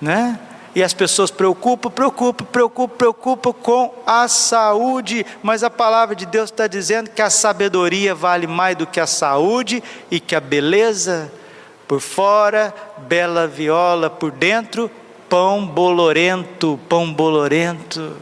né? 0.00 0.38
E 0.74 0.82
as 0.82 0.92
pessoas 0.92 1.30
preocupam, 1.30 1.90
preocupam, 1.90 2.44
preocupam, 2.44 2.96
preocupam 2.96 3.52
com 3.52 3.94
a 4.06 4.28
saúde, 4.28 5.24
mas 5.42 5.64
a 5.64 5.70
palavra 5.70 6.14
de 6.14 6.26
Deus 6.26 6.50
está 6.50 6.66
dizendo 6.66 7.10
que 7.10 7.22
a 7.22 7.30
sabedoria 7.30 8.14
vale 8.14 8.46
mais 8.46 8.76
do 8.76 8.86
que 8.86 9.00
a 9.00 9.06
saúde 9.06 9.82
e 10.10 10.20
que 10.20 10.36
a 10.36 10.40
beleza 10.40 11.32
por 11.88 12.00
fora, 12.00 12.72
bela 12.98 13.46
viola 13.46 14.10
por 14.10 14.30
dentro, 14.30 14.90
pão 15.28 15.66
bolorento, 15.66 16.78
pão 16.88 17.12
bolorento. 17.12 18.16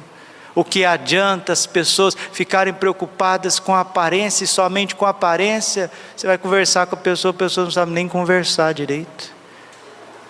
O 0.54 0.64
que 0.64 0.84
adianta 0.84 1.52
as 1.52 1.66
pessoas 1.66 2.16
ficarem 2.32 2.72
preocupadas 2.72 3.58
com 3.58 3.74
a 3.74 3.80
aparência 3.80 4.44
e 4.44 4.46
somente 4.46 4.94
com 4.94 5.04
a 5.04 5.10
aparência? 5.10 5.90
Você 6.16 6.26
vai 6.26 6.38
conversar 6.38 6.86
com 6.86 6.94
a 6.94 6.98
pessoa, 6.98 7.30
a 7.30 7.34
pessoa 7.34 7.64
não 7.64 7.70
sabe 7.70 7.92
nem 7.92 8.08
conversar 8.08 8.72
direito. 8.72 9.34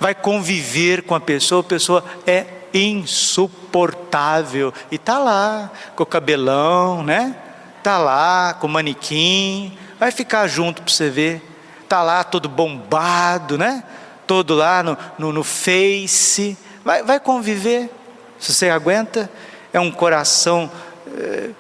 Vai 0.01 0.15
conviver 0.15 1.03
com 1.03 1.15
a 1.15 1.21
pessoa, 1.21 1.61
a 1.61 1.65
pessoa 1.65 2.05
é 2.27 2.47
insuportável 2.75 4.75
e 4.91 4.99
tá 4.99 5.19
lá 5.19 5.71
com 5.95 6.03
o 6.03 6.07
cabelão, 6.07 7.03
né? 7.03 7.37
Tá 7.83 7.97
lá 7.97 8.53
com 8.55 8.67
o 8.67 8.71
manequim, 8.71 9.79
vai 9.99 10.11
ficar 10.11 10.49
junto 10.49 10.83
para 10.83 10.93
você 10.93 11.09
ver 11.09 11.57
está 11.87 12.03
lá 12.03 12.23
todo 12.23 12.49
bombado, 12.49 13.57
né? 13.57 13.83
Todo 14.27 14.55
lá 14.55 14.83
no, 14.83 14.99
no, 15.19 15.33
no 15.33 15.45
Face. 15.45 16.59
Vai, 16.87 17.03
vai 17.03 17.19
conviver, 17.19 17.91
se 18.39 18.55
você 18.55 18.71
aguenta. 18.71 19.29
É 19.73 19.81
um 19.81 19.91
coração 19.91 20.71
é, 21.19 21.51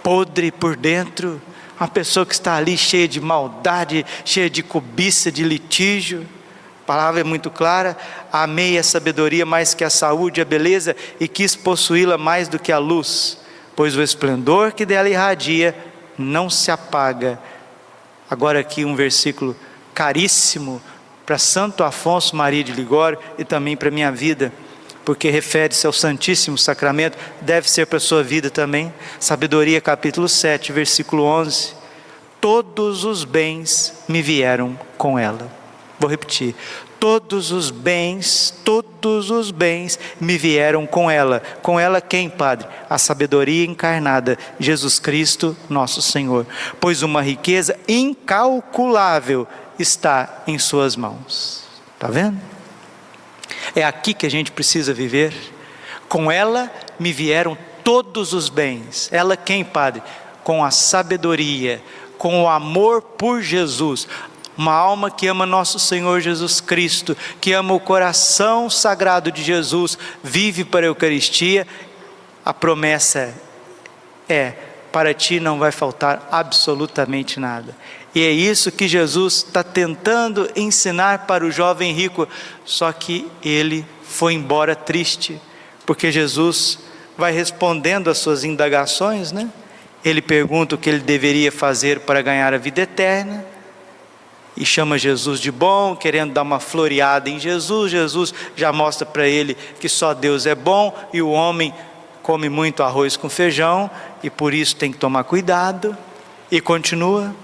podre 0.00 0.52
por 0.52 0.76
dentro. 0.76 1.42
Uma 1.78 1.88
pessoa 1.88 2.24
que 2.24 2.32
está 2.32 2.54
ali 2.54 2.78
cheia 2.78 3.08
de 3.08 3.20
maldade, 3.20 4.06
cheia 4.24 4.48
de 4.48 4.62
cobiça, 4.62 5.32
de 5.32 5.42
litígio. 5.42 6.24
A 6.84 6.86
palavra 6.86 7.20
é 7.20 7.24
muito 7.24 7.50
clara. 7.50 7.98
Amei 8.32 8.78
a 8.78 8.82
sabedoria 8.84 9.44
mais 9.44 9.74
que 9.74 9.82
a 9.82 9.90
saúde 9.90 10.40
a 10.40 10.44
beleza 10.44 10.94
e 11.18 11.26
quis 11.26 11.56
possuí-la 11.56 12.16
mais 12.16 12.46
do 12.46 12.56
que 12.56 12.70
a 12.70 12.78
luz, 12.78 13.40
pois 13.74 13.96
o 13.96 14.02
esplendor 14.02 14.70
que 14.70 14.86
dela 14.86 15.08
irradia 15.08 15.76
não 16.16 16.48
se 16.48 16.70
apaga 16.70 17.40
Agora, 18.30 18.60
aqui 18.60 18.84
um 18.84 18.94
versículo 18.94 19.56
caríssimo 19.92 20.80
para 21.24 21.38
Santo 21.38 21.84
Afonso 21.84 22.34
Maria 22.34 22.64
de 22.64 22.72
Ligório 22.72 23.18
e 23.38 23.44
também 23.44 23.76
para 23.76 23.90
minha 23.90 24.10
vida, 24.10 24.52
porque 25.04 25.30
refere-se 25.30 25.86
ao 25.86 25.92
Santíssimo 25.92 26.58
Sacramento, 26.58 27.18
deve 27.40 27.70
ser 27.70 27.86
para 27.86 27.98
a 27.98 28.00
sua 28.00 28.22
vida 28.22 28.50
também. 28.50 28.92
Sabedoria, 29.18 29.80
capítulo 29.80 30.28
7, 30.28 30.72
versículo 30.72 31.24
11. 31.24 31.74
Todos 32.40 33.04
os 33.04 33.24
bens 33.24 33.94
me 34.08 34.22
vieram 34.22 34.78
com 34.96 35.18
ela. 35.18 35.50
Vou 35.98 36.08
repetir 36.08 36.54
todos 37.00 37.50
os 37.50 37.70
bens, 37.70 38.54
todos 38.62 39.30
os 39.30 39.50
bens 39.50 39.98
me 40.20 40.36
vieram 40.36 40.86
com 40.86 41.10
ela. 41.10 41.42
Com 41.62 41.80
ela 41.80 42.00
quem, 42.00 42.28
Padre? 42.28 42.68
A 42.88 42.98
sabedoria 42.98 43.64
encarnada, 43.64 44.38
Jesus 44.60 44.98
Cristo, 44.98 45.56
nosso 45.68 46.02
Senhor. 46.02 46.46
Pois 46.78 47.02
uma 47.02 47.22
riqueza 47.22 47.76
incalculável 47.88 49.48
está 49.82 50.42
em 50.46 50.58
suas 50.58 50.96
mãos. 50.96 51.64
Está 51.94 52.08
vendo? 52.08 52.40
É 53.74 53.84
aqui 53.84 54.14
que 54.14 54.26
a 54.26 54.30
gente 54.30 54.50
precisa 54.52 54.92
viver. 54.92 55.34
Com 56.08 56.30
ela 56.30 56.70
me 56.98 57.12
vieram 57.12 57.56
todos 57.84 58.32
os 58.32 58.48
bens. 58.48 59.08
Ela 59.12 59.36
quem, 59.36 59.64
Padre? 59.64 60.02
Com 60.42 60.64
a 60.64 60.70
sabedoria, 60.70 61.82
com 62.18 62.42
o 62.42 62.48
amor 62.48 63.02
por 63.02 63.40
Jesus, 63.42 64.06
uma 64.56 64.74
alma 64.74 65.10
que 65.10 65.26
ama 65.26 65.46
nosso 65.46 65.78
Senhor 65.78 66.20
Jesus 66.20 66.60
Cristo, 66.60 67.16
que 67.40 67.52
ama 67.52 67.72
o 67.72 67.80
coração 67.80 68.68
sagrado 68.68 69.32
de 69.32 69.42
Jesus, 69.42 69.96
vive 70.22 70.64
para 70.64 70.84
a 70.84 70.88
Eucaristia, 70.88 71.66
a 72.44 72.52
promessa 72.52 73.34
é: 74.28 74.54
para 74.92 75.14
ti 75.14 75.40
não 75.40 75.58
vai 75.58 75.72
faltar 75.72 76.28
absolutamente 76.30 77.40
nada. 77.40 77.76
E 78.14 78.24
é 78.24 78.30
isso 78.30 78.72
que 78.72 78.88
Jesus 78.88 79.44
está 79.46 79.62
tentando 79.62 80.50
ensinar 80.56 81.26
para 81.26 81.44
o 81.44 81.50
jovem 81.50 81.92
rico, 81.92 82.28
só 82.64 82.92
que 82.92 83.26
ele 83.42 83.84
foi 84.02 84.34
embora 84.34 84.74
triste, 84.74 85.40
porque 85.86 86.10
Jesus 86.10 86.80
vai 87.16 87.32
respondendo 87.32 88.10
às 88.10 88.18
suas 88.18 88.42
indagações, 88.42 89.30
né? 89.30 89.48
Ele 90.04 90.20
pergunta 90.20 90.74
o 90.74 90.78
que 90.78 90.88
ele 90.88 91.00
deveria 91.00 91.52
fazer 91.52 92.00
para 92.00 92.22
ganhar 92.22 92.52
a 92.54 92.58
vida 92.58 92.80
eterna 92.80 93.44
e 94.56 94.64
chama 94.64 94.98
Jesus 94.98 95.38
de 95.40 95.50
bom, 95.50 95.94
querendo 95.94 96.32
dar 96.32 96.42
uma 96.42 96.58
floreada 96.58 97.30
em 97.30 97.38
Jesus. 97.38 97.90
Jesus 97.92 98.34
já 98.56 98.72
mostra 98.72 99.06
para 99.06 99.26
ele 99.26 99.56
que 99.78 99.88
só 99.88 100.12
Deus 100.12 100.46
é 100.46 100.54
bom 100.54 100.94
e 101.12 101.22
o 101.22 101.30
homem 101.30 101.72
come 102.22 102.48
muito 102.48 102.82
arroz 102.82 103.16
com 103.16 103.28
feijão 103.28 103.90
e 104.22 104.28
por 104.28 104.52
isso 104.52 104.76
tem 104.76 104.92
que 104.92 104.98
tomar 104.98 105.24
cuidado. 105.24 105.96
E 106.50 106.60
continua: 106.60 107.34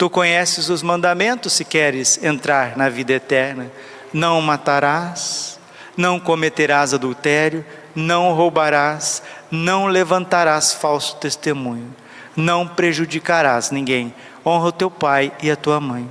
Tu 0.00 0.08
conheces 0.08 0.70
os 0.70 0.82
mandamentos 0.82 1.52
se 1.52 1.62
queres 1.62 2.24
entrar 2.24 2.74
na 2.74 2.88
vida 2.88 3.12
eterna: 3.12 3.70
não 4.14 4.40
matarás, 4.40 5.60
não 5.94 6.18
cometerás 6.18 6.94
adultério, 6.94 7.62
não 7.94 8.32
roubarás, 8.32 9.22
não 9.50 9.88
levantarás 9.88 10.72
falso 10.72 11.16
testemunho, 11.16 11.94
não 12.34 12.66
prejudicarás 12.66 13.70
ninguém. 13.70 14.14
Honra 14.42 14.68
o 14.68 14.72
teu 14.72 14.90
pai 14.90 15.32
e 15.42 15.50
a 15.50 15.56
tua 15.56 15.78
mãe. 15.78 16.08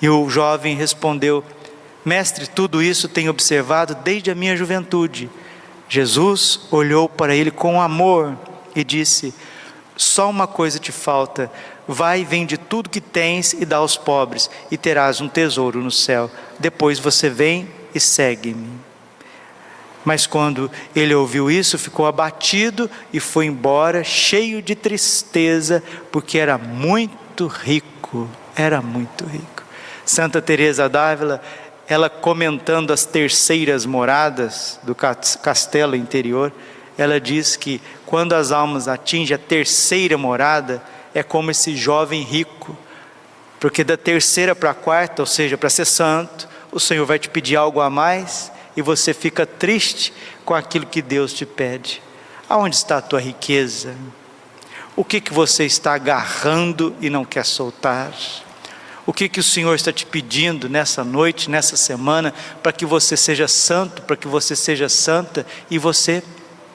E 0.00 0.08
o 0.08 0.30
jovem 0.30 0.76
respondeu: 0.76 1.42
Mestre, 2.04 2.46
tudo 2.46 2.80
isso 2.80 3.08
tenho 3.08 3.32
observado 3.32 3.92
desde 4.04 4.30
a 4.30 4.36
minha 4.36 4.56
juventude. 4.56 5.28
Jesus 5.88 6.60
olhou 6.70 7.08
para 7.08 7.34
ele 7.34 7.50
com 7.50 7.82
amor 7.82 8.38
e 8.72 8.84
disse: 8.84 9.34
Só 9.96 10.30
uma 10.30 10.46
coisa 10.46 10.78
te 10.78 10.92
falta. 10.92 11.50
Vai 11.92 12.20
e 12.20 12.24
vende 12.24 12.56
tudo 12.56 12.88
que 12.88 13.00
tens 13.00 13.52
e 13.52 13.64
dá 13.64 13.78
aos 13.78 13.96
pobres, 13.96 14.48
e 14.70 14.78
terás 14.78 15.20
um 15.20 15.28
tesouro 15.28 15.82
no 15.82 15.90
céu. 15.90 16.30
Depois 16.56 17.00
você 17.00 17.28
vem 17.28 17.68
e 17.92 17.98
segue-me. 17.98 18.70
Mas 20.04 20.24
quando 20.24 20.70
ele 20.94 21.12
ouviu 21.16 21.50
isso, 21.50 21.76
ficou 21.76 22.06
abatido 22.06 22.88
e 23.12 23.18
foi 23.18 23.46
embora, 23.46 24.04
cheio 24.04 24.62
de 24.62 24.76
tristeza, 24.76 25.82
porque 26.12 26.38
era 26.38 26.56
muito 26.56 27.48
rico. 27.48 28.30
Era 28.54 28.80
muito 28.80 29.24
rico. 29.24 29.64
Santa 30.04 30.40
Teresa 30.40 30.88
d'Ávila, 30.88 31.42
ela 31.88 32.08
comentando 32.08 32.92
as 32.92 33.04
terceiras 33.04 33.84
moradas 33.84 34.78
do 34.84 34.94
castelo 34.94 35.96
interior, 35.96 36.52
ela 36.96 37.20
diz 37.20 37.56
que 37.56 37.80
quando 38.06 38.34
as 38.34 38.52
almas 38.52 38.86
atingem 38.86 39.34
a 39.34 39.38
terceira 39.38 40.16
morada, 40.16 40.80
é 41.14 41.22
como 41.22 41.50
esse 41.50 41.76
jovem 41.76 42.22
rico, 42.22 42.76
porque 43.58 43.84
da 43.84 43.96
terceira 43.96 44.54
para 44.54 44.70
a 44.70 44.74
quarta, 44.74 45.22
ou 45.22 45.26
seja, 45.26 45.58
para 45.58 45.68
ser 45.68 45.84
santo, 45.84 46.48
o 46.72 46.80
Senhor 46.80 47.04
vai 47.04 47.18
te 47.18 47.28
pedir 47.28 47.56
algo 47.56 47.80
a 47.80 47.90
mais 47.90 48.50
e 48.76 48.82
você 48.82 49.12
fica 49.12 49.44
triste 49.44 50.12
com 50.44 50.54
aquilo 50.54 50.86
que 50.86 51.02
Deus 51.02 51.32
te 51.32 51.44
pede. 51.44 52.02
Aonde 52.48 52.76
está 52.76 52.98
a 52.98 53.02
tua 53.02 53.20
riqueza? 53.20 53.94
O 54.96 55.04
que 55.04 55.20
que 55.20 55.32
você 55.32 55.64
está 55.64 55.94
agarrando 55.94 56.94
e 57.00 57.10
não 57.10 57.24
quer 57.24 57.44
soltar? 57.44 58.12
O 59.06 59.12
que, 59.12 59.28
que 59.28 59.40
o 59.40 59.44
Senhor 59.44 59.74
está 59.74 59.92
te 59.92 60.06
pedindo 60.06 60.68
nessa 60.68 61.02
noite, 61.02 61.50
nessa 61.50 61.76
semana, 61.76 62.32
para 62.62 62.72
que 62.72 62.86
você 62.86 63.16
seja 63.16 63.48
santo, 63.48 64.02
para 64.02 64.16
que 64.16 64.28
você 64.28 64.54
seja 64.54 64.88
santa 64.88 65.46
e 65.70 65.78
você 65.78 66.22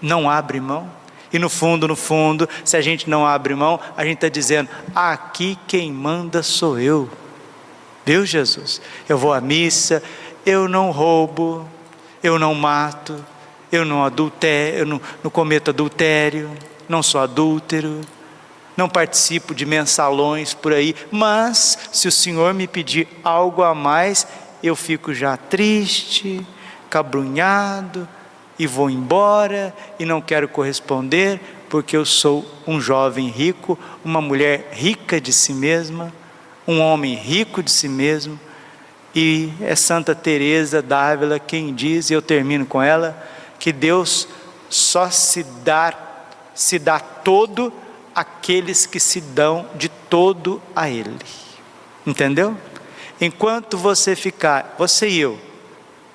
não 0.01 0.29
abre 0.29 0.59
mão? 0.59 0.91
E 1.35 1.39
no 1.39 1.49
fundo, 1.49 1.85
no 1.85 1.97
fundo, 1.97 2.47
se 2.63 2.77
a 2.77 2.81
gente 2.81 3.09
não 3.09 3.27
abre 3.27 3.53
mão, 3.53 3.77
a 3.97 4.05
gente 4.05 4.15
está 4.15 4.29
dizendo: 4.29 4.69
aqui 4.95 5.59
quem 5.67 5.91
manda 5.91 6.41
sou 6.41 6.79
eu. 6.79 7.09
Deus 8.05 8.29
Jesus, 8.29 8.81
eu 9.09 9.17
vou 9.17 9.33
à 9.33 9.41
missa, 9.41 10.01
eu 10.45 10.69
não 10.69 10.91
roubo, 10.91 11.69
eu 12.23 12.39
não 12.39 12.55
mato, 12.55 13.21
eu 13.69 13.83
não 13.83 14.01
adultério, 14.01 14.79
eu 14.79 14.85
não, 14.85 15.01
não 15.21 15.29
cometo 15.29 15.71
adultério, 15.71 16.49
não 16.87 17.03
sou 17.03 17.19
adúltero, 17.19 17.99
não 18.77 18.87
participo 18.87 19.53
de 19.53 19.65
mensalões 19.65 20.53
por 20.53 20.71
aí, 20.71 20.95
mas 21.11 21.77
se 21.91 22.07
o 22.07 22.11
Senhor 22.13 22.53
me 22.53 22.65
pedir 22.65 23.09
algo 23.25 23.61
a 23.61 23.75
mais, 23.75 24.25
eu 24.63 24.73
fico 24.73 25.13
já 25.13 25.35
triste, 25.35 26.47
cabrunhado 26.89 28.07
e 28.57 28.65
vou 28.65 28.89
embora 28.89 29.73
e 29.99 30.05
não 30.05 30.21
quero 30.21 30.47
corresponder, 30.47 31.39
porque 31.69 31.97
eu 31.97 32.05
sou 32.05 32.45
um 32.65 32.79
jovem 32.79 33.27
rico, 33.27 33.77
uma 34.03 34.21
mulher 34.21 34.69
rica 34.71 35.19
de 35.19 35.33
si 35.33 35.53
mesma, 35.53 36.13
um 36.67 36.79
homem 36.79 37.15
rico 37.15 37.61
de 37.61 37.71
si 37.71 37.89
mesmo. 37.89 38.39
E 39.13 39.51
é 39.61 39.75
Santa 39.75 40.13
Teresa 40.13 40.81
d'Ávila 40.81 41.39
quem 41.39 41.73
diz, 41.73 42.09
e 42.09 42.13
eu 42.13 42.21
termino 42.21 42.65
com 42.65 42.81
ela, 42.81 43.17
que 43.59 43.71
Deus 43.71 44.27
só 44.69 45.09
se 45.09 45.43
dá 45.63 45.93
se 46.53 46.79
dá 46.79 46.99
todo 46.99 47.71
aqueles 48.15 48.85
que 48.85 48.99
se 48.99 49.19
dão 49.19 49.67
de 49.75 49.89
todo 49.89 50.61
a 50.73 50.89
Ele. 50.89 51.19
Entendeu? 52.07 52.55
Enquanto 53.19 53.77
você 53.77 54.15
ficar, 54.15 54.73
você 54.77 55.09
e 55.09 55.19
eu, 55.19 55.37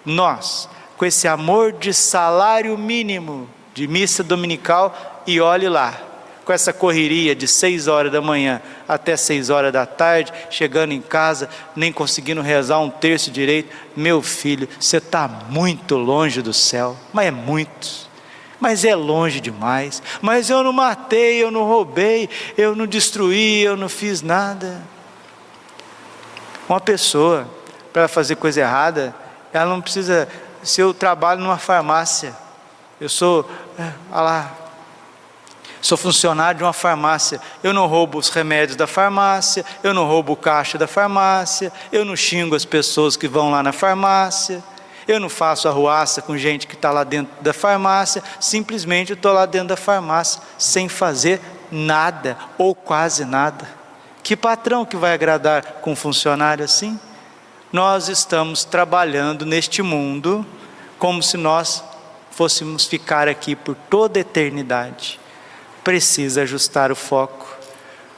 nós, 0.05 0.69
com 1.01 1.07
esse 1.07 1.27
amor 1.27 1.73
de 1.73 1.95
salário 1.95 2.77
mínimo 2.77 3.49
de 3.73 3.89
missa 3.89 4.23
dominical 4.23 5.25
e 5.27 5.41
olhe 5.41 5.67
lá, 5.67 5.99
com 6.45 6.53
essa 6.53 6.75
correria 6.75 7.35
de 7.35 7.49
seis 7.49 7.89
horas 7.89 8.13
da 8.13 8.21
manhã 8.21 8.61
até 8.87 9.17
seis 9.17 9.49
horas 9.49 9.73
da 9.73 9.87
tarde, 9.87 10.31
chegando 10.51 10.93
em 10.93 11.01
casa, 11.01 11.49
nem 11.75 11.91
conseguindo 11.91 12.43
rezar 12.43 12.81
um 12.81 12.91
terço 12.91 13.31
direito, 13.31 13.75
meu 13.97 14.21
filho, 14.21 14.69
você 14.79 14.99
está 14.99 15.27
muito 15.27 15.97
longe 15.97 16.43
do 16.43 16.53
céu, 16.53 16.95
mas 17.15 17.29
é 17.29 17.31
muito 17.31 18.11
mas 18.61 18.85
é 18.85 18.95
longe 18.95 19.41
demais. 19.41 20.03
Mas 20.21 20.51
eu 20.51 20.63
não 20.63 20.71
matei, 20.71 21.43
eu 21.43 21.51
não 21.51 21.65
roubei, 21.65 22.29
eu 22.59 22.77
não 22.77 22.87
destruí, 22.87 23.63
eu 23.63 23.75
não 23.75 23.89
fiz 23.89 24.21
nada. 24.21 24.83
Uma 26.69 26.79
pessoa, 26.79 27.49
para 27.91 28.07
fazer 28.07 28.37
coisa 28.37 28.61
errada, 28.61 29.15
ela 29.51 29.71
não 29.71 29.81
precisa. 29.81 30.29
Se 30.63 30.81
eu 30.81 30.93
trabalho 30.93 31.41
numa 31.41 31.59
farmácia, 31.59 32.35
eu 33.01 33.09
sou, 33.09 33.49
é, 33.79 33.93
olha 34.13 34.21
lá, 34.21 34.53
sou 35.81 35.97
funcionário 35.97 36.59
de 36.59 36.65
uma 36.65 36.73
farmácia, 36.73 37.41
eu 37.63 37.73
não 37.73 37.87
roubo 37.87 38.19
os 38.19 38.29
remédios 38.29 38.77
da 38.77 38.87
farmácia, 38.87 39.65
eu 39.83 39.95
não 39.95 40.07
roubo 40.07 40.35
o 40.35 40.37
caixa 40.37 40.77
da 40.77 40.87
farmácia, 40.87 41.73
eu 41.91 42.05
não 42.05 42.15
xingo 42.15 42.55
as 42.55 42.65
pessoas 42.65 43.17
que 43.17 43.27
vão 43.27 43.51
lá 43.51 43.63
na 43.63 43.73
farmácia, 43.73 44.63
eu 45.09 45.19
não 45.19 45.29
faço 45.29 45.67
arruaça 45.67 46.21
com 46.21 46.37
gente 46.37 46.67
que 46.67 46.75
está 46.75 46.91
lá 46.91 47.05
dentro 47.05 47.33
da 47.41 47.53
farmácia, 47.53 48.23
simplesmente 48.39 49.15
estou 49.15 49.33
lá 49.33 49.47
dentro 49.47 49.69
da 49.69 49.77
farmácia, 49.77 50.43
sem 50.59 50.89
fazer 50.89 51.41
nada, 51.71 52.37
ou 52.59 52.75
quase 52.75 53.25
nada. 53.25 53.67
Que 54.23 54.37
patrão 54.37 54.85
que 54.85 54.97
vai 54.97 55.15
agradar 55.15 55.63
com 55.81 55.93
um 55.93 55.97
funcionário 55.97 56.65
assim? 56.65 57.01
Nós 57.73 58.09
estamos 58.09 58.65
trabalhando 58.65 59.47
neste 59.47 59.81
mundo 59.81 60.45
como 60.99 61.23
se 61.23 61.37
nós 61.37 61.85
fôssemos 62.33 62.85
ficar 62.85 63.29
aqui 63.29 63.55
por 63.55 63.77
toda 63.89 64.19
a 64.19 64.23
eternidade. 64.23 65.21
Precisa 65.85 66.43
ajustar 66.43 66.91
o 66.91 66.97
foco. 66.97 67.47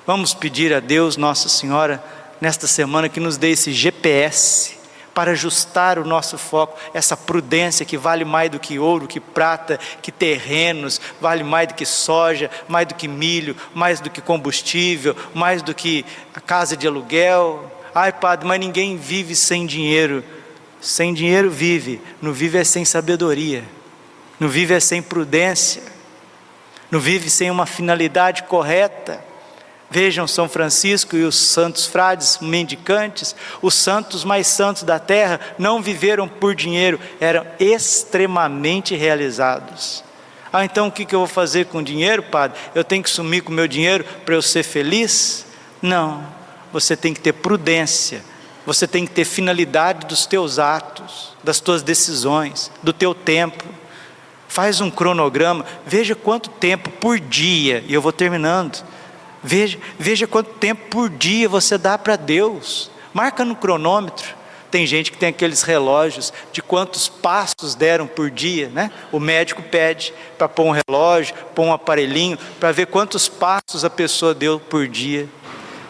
Vamos 0.07 0.33
pedir 0.33 0.73
a 0.73 0.81
Deus, 0.81 1.19
Nossa 1.19 1.51
Senhora, 1.51 2.03
nesta 2.41 2.67
semana 2.67 3.11
que 3.11 3.21
nos 3.21 3.37
dê 3.37 3.51
esse 3.51 3.75
GPS 3.75 4.79
para 5.13 5.33
ajustar 5.33 5.99
o 5.99 6.07
nosso 6.07 6.39
foco, 6.39 6.79
essa 6.95 7.15
prudência 7.15 7.85
que 7.85 7.99
vale 7.99 8.25
mais 8.25 8.51
do 8.51 8.59
que 8.59 8.79
ouro, 8.79 9.07
que 9.07 9.21
prata, 9.21 9.79
que 10.01 10.11
terrenos, 10.11 10.99
vale 11.21 11.45
mais 11.45 11.69
do 11.69 11.75
que 11.75 11.85
soja, 11.85 12.51
mais 12.67 12.87
do 12.87 12.95
que 12.95 13.07
milho, 13.07 13.55
mais 13.75 14.01
do 14.01 14.09
que 14.09 14.23
combustível, 14.23 15.15
mais 15.35 15.61
do 15.61 15.75
que 15.75 16.07
a 16.35 16.41
casa 16.41 16.75
de 16.75 16.87
aluguel. 16.87 17.82
Ai, 17.95 18.13
padre, 18.13 18.47
mas 18.47 18.59
ninguém 18.59 18.97
vive 18.97 19.37
sem 19.37 19.67
dinheiro. 19.67 20.25
Sem 20.83 21.15
dinheiro 21.15 21.49
vive, 21.49 22.01
não 22.21 22.33
vive 22.33 22.59
é 22.59 22.65
sem 22.65 22.85
sabedoria, 22.85 23.63
não 24.41 24.49
vive 24.49 24.75
é 24.75 24.81
sem 24.81 25.01
prudência, 25.01 25.81
não 26.91 26.99
vive 26.99 27.31
sem 27.31 27.49
uma 27.53 27.67
finalidade 27.67 28.43
correta. 28.43 29.25
Vejam 29.89 30.27
São 30.27 30.49
Francisco 30.49 31.15
e 31.17 31.23
os 31.23 31.37
santos 31.37 31.87
frades 31.87 32.39
mendicantes, 32.41 33.37
os 33.61 33.75
santos 33.75 34.25
mais 34.25 34.49
santos 34.49 34.83
da 34.83 34.99
terra, 34.99 35.39
não 35.57 35.81
viveram 35.81 36.27
por 36.27 36.53
dinheiro, 36.53 36.99
eram 37.21 37.47
extremamente 37.61 38.97
realizados. 38.97 40.03
Ah, 40.53 40.65
então 40.65 40.89
o 40.89 40.91
que 40.91 41.05
eu 41.15 41.21
vou 41.21 41.29
fazer 41.29 41.67
com 41.67 41.79
o 41.79 41.85
dinheiro, 41.85 42.25
padre? 42.25 42.59
Eu 42.75 42.83
tenho 42.83 43.05
que 43.05 43.11
sumir 43.11 43.43
com 43.43 43.53
o 43.53 43.55
meu 43.55 43.69
dinheiro 43.69 44.05
para 44.25 44.35
eu 44.35 44.43
ser 44.43 44.65
feliz? 44.65 45.47
Não, 45.81 46.27
você 46.73 46.97
tem 46.97 47.13
que 47.13 47.21
ter 47.21 47.33
prudência, 47.33 48.25
você 48.65 48.87
tem 48.87 49.07
que 49.07 49.13
ter 49.13 49.25
finalidade 49.25 50.07
dos 50.07 50.27
teus 50.27 50.59
atos, 50.59 51.37
das 51.43 51.61
tuas 51.61 51.83
decisões, 51.83 52.71
do 52.83 52.93
teu 52.93 53.15
tempo. 53.15 53.65
Faz 54.49 54.81
um 54.81 54.91
cronograma, 54.91 55.65
veja 55.87 56.15
quanto 56.15 56.51
tempo 56.51 56.91
por 56.91 57.19
dia, 57.19 57.85
e 57.87 57.95
eu 57.95 58.03
vou 58.03 58.13
terminando 58.13 58.85
Veja, 59.43 59.79
veja 59.99 60.27
quanto 60.27 60.51
tempo 60.51 60.83
por 60.89 61.11
dia 61.11 61.49
você 61.49 61.77
dá 61.77 61.99
para 61.99 62.15
Deus. 62.15 62.91
Marca 63.13 63.45
no 63.45 63.57
cronômetro. 63.57 64.41
Tem 64.71 64.87
gente 64.87 65.11
que 65.11 65.19
tem 65.19 65.29
aqueles 65.29 65.63
relógios 65.63 66.33
de 66.51 66.63
quantos 66.63 67.07
passos 67.07 67.75
deram 67.75 68.07
por 68.07 68.31
dia, 68.31 68.71
né? 68.71 68.91
O 69.11 69.21
médico 69.21 69.63
pede 69.63 70.15
para 70.39 70.49
pôr 70.49 70.65
um 70.65 70.71
relógio, 70.89 71.35
pôr 71.55 71.65
um 71.65 71.73
aparelhinho, 71.73 72.39
para 72.59 72.73
ver 72.73 72.87
quantos 72.87 73.29
passos 73.29 73.85
a 73.85 73.91
pessoa 73.91 74.33
deu 74.33 74.59
por 74.59 74.89
dia. 74.89 75.29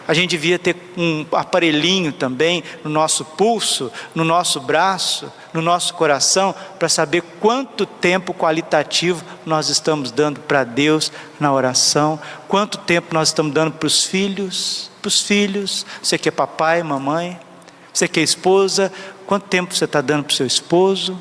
A 0.07 0.13
gente 0.13 0.31
devia 0.31 0.59
ter 0.59 0.75
um 0.97 1.25
aparelhinho 1.31 2.11
também 2.11 2.63
no 2.83 2.89
nosso 2.89 3.23
pulso, 3.23 3.91
no 4.13 4.25
nosso 4.25 4.59
braço, 4.59 5.31
no 5.53 5.61
nosso 5.61 5.93
coração, 5.93 6.53
para 6.77 6.89
saber 6.89 7.21
quanto 7.39 7.85
tempo 7.85 8.33
qualitativo 8.33 9.23
nós 9.45 9.69
estamos 9.69 10.11
dando 10.11 10.41
para 10.41 10.65
Deus 10.65 11.11
na 11.39 11.53
oração, 11.53 12.19
quanto 12.47 12.77
tempo 12.79 13.13
nós 13.13 13.29
estamos 13.29 13.53
dando 13.53 13.71
para 13.71 13.87
os 13.87 14.03
filhos, 14.03 14.91
para 15.01 15.07
os 15.07 15.21
filhos, 15.21 15.85
você 16.01 16.17
que 16.17 16.27
é 16.27 16.31
papai, 16.31 16.83
mamãe, 16.83 17.39
você 17.93 18.07
que 18.07 18.19
é 18.19 18.23
esposa, 18.23 18.91
quanto 19.25 19.47
tempo 19.47 19.73
você 19.73 19.85
está 19.85 20.01
dando 20.01 20.25
para 20.25 20.33
o 20.33 20.35
seu 20.35 20.47
esposo, 20.47 21.17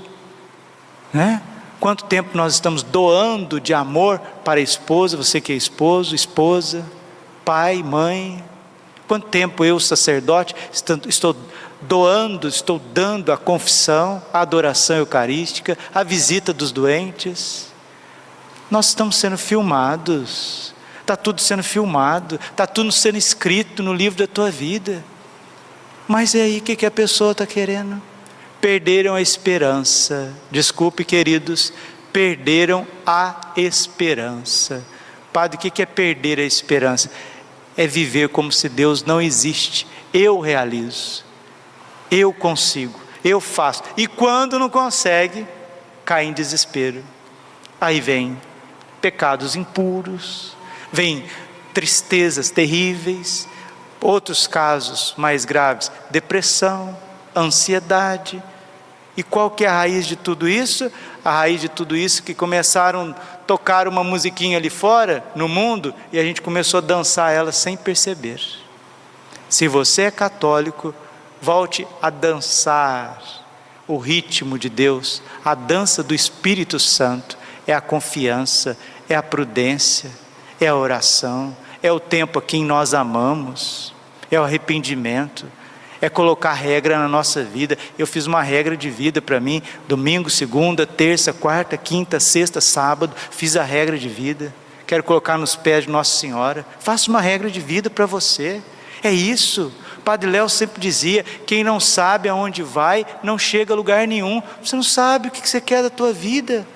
né? 1.12 1.40
Quanto 1.78 2.04
tempo 2.04 2.36
nós 2.36 2.54
estamos 2.54 2.82
doando 2.84 3.60
de 3.60 3.74
amor 3.74 4.20
para 4.44 4.60
a 4.60 4.62
esposa, 4.62 5.16
você 5.16 5.40
que 5.40 5.52
é 5.52 5.56
esposo, 5.56 6.14
esposa, 6.14 6.84
pai, 7.44 7.82
mãe, 7.82 8.42
Quanto 9.06 9.28
tempo 9.28 9.64
eu, 9.64 9.78
sacerdote, 9.78 10.54
estou 11.06 11.36
doando, 11.82 12.48
estou 12.48 12.78
dando 12.78 13.32
a 13.32 13.36
confissão, 13.36 14.22
a 14.32 14.40
adoração 14.40 14.96
eucarística, 14.96 15.76
a 15.94 16.02
visita 16.02 16.52
dos 16.52 16.72
doentes? 16.72 17.72
Nós 18.70 18.88
estamos 18.88 19.16
sendo 19.16 19.36
filmados, 19.36 20.74
está 21.00 21.16
tudo 21.16 21.40
sendo 21.40 21.62
filmado, 21.62 22.40
está 22.50 22.66
tudo 22.66 22.90
sendo 22.90 23.18
escrito 23.18 23.82
no 23.82 23.92
livro 23.92 24.18
da 24.18 24.26
tua 24.26 24.50
vida. 24.50 25.04
Mas 26.08 26.34
e 26.34 26.40
aí, 26.40 26.58
o 26.58 26.62
que, 26.62 26.86
a 26.86 26.90
pessoa 26.90 27.32
está 27.32 27.46
querendo? 27.46 28.00
Perderam 28.60 29.14
a 29.14 29.20
esperança. 29.20 30.32
Desculpe, 30.50 31.04
queridos, 31.04 31.72
perderam 32.12 32.86
a 33.06 33.52
esperança. 33.56 34.84
Padre, 35.32 35.56
o 35.56 35.60
que 35.60 35.82
é 35.82 35.86
perder 35.86 36.38
a 36.38 36.44
esperança? 36.44 37.10
É 37.76 37.86
viver 37.86 38.28
como 38.28 38.52
se 38.52 38.68
Deus 38.68 39.04
não 39.04 39.20
existe. 39.20 39.86
Eu 40.12 40.40
realizo, 40.40 41.24
eu 42.10 42.32
consigo, 42.32 42.98
eu 43.24 43.40
faço. 43.40 43.82
E 43.96 44.06
quando 44.06 44.58
não 44.58 44.68
consegue, 44.68 45.46
cai 46.04 46.24
em 46.24 46.32
desespero. 46.32 47.02
Aí 47.80 48.00
vem 48.00 48.40
pecados 49.00 49.56
impuros, 49.56 50.56
vem 50.92 51.24
tristezas 51.74 52.50
terríveis, 52.50 53.48
outros 54.00 54.46
casos 54.46 55.14
mais 55.16 55.44
graves, 55.44 55.90
depressão, 56.10 56.96
ansiedade. 57.34 58.42
E 59.16 59.22
qual 59.22 59.50
que 59.50 59.64
é 59.64 59.68
a 59.68 59.76
raiz 59.76 60.06
de 60.06 60.16
tudo 60.16 60.48
isso? 60.48 60.90
A 61.24 61.30
raiz 61.30 61.60
de 61.60 61.68
tudo 61.68 61.96
isso 61.96 62.22
que 62.22 62.34
começaram 62.34 63.14
tocar 63.46 63.88
uma 63.88 64.04
musiquinha 64.04 64.56
ali 64.56 64.70
fora, 64.70 65.24
no 65.34 65.48
mundo, 65.48 65.94
e 66.12 66.18
a 66.18 66.22
gente 66.22 66.42
começou 66.42 66.78
a 66.78 66.82
dançar 66.82 67.32
ela 67.32 67.52
sem 67.52 67.76
perceber. 67.76 68.40
Se 69.48 69.68
você 69.68 70.02
é 70.02 70.10
católico, 70.10 70.94
volte 71.40 71.86
a 72.00 72.08
dançar 72.08 73.20
o 73.86 73.98
ritmo 73.98 74.58
de 74.58 74.68
Deus, 74.68 75.22
a 75.44 75.54
dança 75.54 76.02
do 76.02 76.14
Espírito 76.14 76.78
Santo, 76.78 77.36
é 77.66 77.74
a 77.74 77.80
confiança, 77.80 78.78
é 79.08 79.14
a 79.14 79.22
prudência, 79.22 80.10
é 80.60 80.68
a 80.68 80.76
oração, 80.76 81.56
é 81.82 81.92
o 81.92 82.00
tempo 82.00 82.38
a 82.38 82.42
quem 82.42 82.64
nós 82.64 82.94
amamos, 82.94 83.92
é 84.30 84.40
o 84.40 84.44
arrependimento 84.44 85.46
é 86.02 86.08
colocar 86.08 86.52
regra 86.52 86.98
na 86.98 87.06
nossa 87.06 87.44
vida. 87.44 87.78
Eu 87.96 88.08
fiz 88.08 88.26
uma 88.26 88.42
regra 88.42 88.76
de 88.76 88.90
vida 88.90 89.22
para 89.22 89.38
mim, 89.38 89.62
domingo, 89.86 90.28
segunda, 90.28 90.84
terça, 90.84 91.32
quarta, 91.32 91.76
quinta, 91.76 92.18
sexta, 92.18 92.60
sábado, 92.60 93.14
fiz 93.30 93.56
a 93.56 93.62
regra 93.62 93.96
de 93.96 94.08
vida. 94.08 94.52
Quero 94.84 95.04
colocar 95.04 95.38
nos 95.38 95.54
pés 95.54 95.84
de 95.84 95.90
Nossa 95.90 96.18
Senhora. 96.18 96.66
Faça 96.80 97.08
uma 97.08 97.20
regra 97.20 97.48
de 97.48 97.60
vida 97.60 97.88
para 97.88 98.04
você. 98.04 98.60
É 99.00 99.12
isso. 99.12 99.72
Padre 100.04 100.28
Léo 100.28 100.48
sempre 100.48 100.80
dizia: 100.80 101.24
quem 101.46 101.62
não 101.62 101.78
sabe 101.78 102.28
aonde 102.28 102.64
vai, 102.64 103.06
não 103.22 103.38
chega 103.38 103.72
a 103.72 103.76
lugar 103.76 104.06
nenhum. 104.06 104.42
Você 104.60 104.74
não 104.74 104.82
sabe 104.82 105.28
o 105.28 105.30
que 105.30 105.48
você 105.48 105.60
quer 105.60 105.84
da 105.84 105.90
tua 105.90 106.12
vida. 106.12 106.66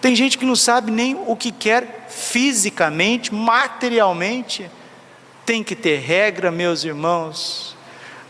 Tem 0.00 0.16
gente 0.16 0.38
que 0.38 0.46
não 0.46 0.56
sabe 0.56 0.90
nem 0.90 1.14
o 1.26 1.36
que 1.36 1.52
quer 1.52 2.06
fisicamente, 2.08 3.34
materialmente. 3.34 4.70
Tem 5.44 5.62
que 5.62 5.76
ter 5.76 5.98
regra, 5.98 6.50
meus 6.50 6.82
irmãos. 6.82 7.77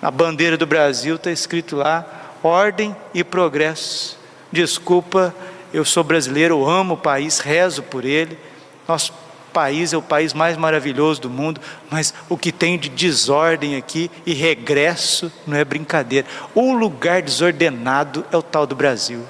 Na 0.00 0.10
bandeira 0.10 0.56
do 0.56 0.66
Brasil 0.66 1.16
está 1.16 1.30
escrito 1.30 1.76
lá: 1.76 2.04
ordem 2.42 2.94
e 3.12 3.24
progresso. 3.24 4.18
Desculpa, 4.50 5.34
eu 5.72 5.84
sou 5.84 6.02
brasileiro, 6.02 6.54
eu 6.54 6.68
amo 6.68 6.94
o 6.94 6.98
país, 6.98 7.38
rezo 7.38 7.82
por 7.82 8.04
ele. 8.04 8.38
Nosso 8.86 9.12
país 9.52 9.92
é 9.92 9.96
o 9.96 10.02
país 10.02 10.32
mais 10.32 10.56
maravilhoso 10.56 11.22
do 11.22 11.30
mundo, 11.30 11.60
mas 11.90 12.14
o 12.28 12.36
que 12.36 12.52
tem 12.52 12.78
de 12.78 12.88
desordem 12.88 13.76
aqui 13.76 14.10
e 14.24 14.32
regresso 14.32 15.32
não 15.46 15.56
é 15.56 15.64
brincadeira. 15.64 16.26
O 16.54 16.72
lugar 16.72 17.20
desordenado 17.22 18.24
é 18.30 18.36
o 18.36 18.42
tal 18.42 18.66
do 18.66 18.76
Brasil. 18.76 19.24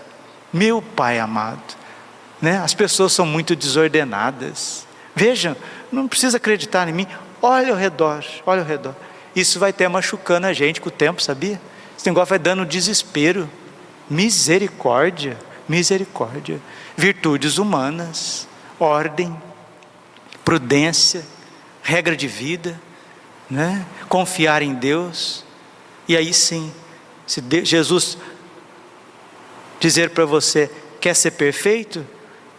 Meu 0.52 0.80
Pai 0.82 1.18
amado, 1.18 1.76
né? 2.40 2.58
As 2.58 2.74
pessoas 2.74 3.12
são 3.12 3.26
muito 3.26 3.56
desordenadas. 3.56 4.86
Vejam, 5.14 5.56
não 5.90 6.06
precisa 6.06 6.36
acreditar 6.36 6.88
em 6.88 6.92
mim. 6.92 7.06
Olha 7.42 7.70
ao 7.70 7.76
redor, 7.76 8.24
olha 8.46 8.60
ao 8.60 8.66
redor. 8.66 8.94
Isso 9.38 9.60
vai 9.60 9.72
ter 9.72 9.86
machucando 9.86 10.48
a 10.48 10.52
gente 10.52 10.80
com 10.80 10.88
o 10.88 10.92
tempo, 10.92 11.22
sabia? 11.22 11.60
Esse 11.96 12.08
negócio 12.08 12.30
vai 12.30 12.40
dando 12.40 12.66
desespero. 12.66 13.48
Misericórdia, 14.10 15.38
misericórdia. 15.68 16.60
Virtudes 16.96 17.56
humanas, 17.56 18.48
ordem, 18.80 19.40
prudência, 20.44 21.24
regra 21.80 22.16
de 22.16 22.26
vida, 22.26 22.80
né? 23.48 23.86
confiar 24.08 24.60
em 24.60 24.74
Deus. 24.74 25.44
E 26.08 26.16
aí 26.16 26.34
sim, 26.34 26.72
se 27.24 27.40
Jesus 27.62 28.18
dizer 29.78 30.10
para 30.10 30.24
você: 30.24 30.68
quer 31.00 31.14
ser 31.14 31.30
perfeito? 31.30 32.04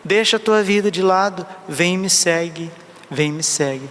Deixa 0.01 0.37
a 0.37 0.39
tua 0.39 0.63
vida 0.63 0.89
de 0.89 1.01
lado, 1.01 1.45
vem 1.67 1.95
e 1.95 1.97
me 1.97 2.09
segue, 2.09 2.71
vem 3.11 3.31
e 3.31 3.33
me 3.33 3.43
segue. 3.43 3.89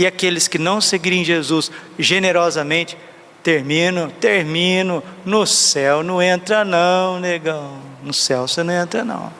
E 0.00 0.06
aqueles 0.06 0.48
que 0.48 0.56
não 0.56 0.80
seguirem 0.80 1.22
Jesus 1.22 1.70
generosamente, 1.98 2.96
termino, 3.42 4.10
termino, 4.18 5.02
no 5.26 5.46
céu 5.46 6.02
não 6.02 6.22
entra 6.22 6.64
não, 6.64 7.20
negão, 7.20 7.76
no 8.02 8.14
céu 8.14 8.48
você 8.48 8.62
não 8.62 8.72
entra 8.72 9.04
não. 9.04 9.30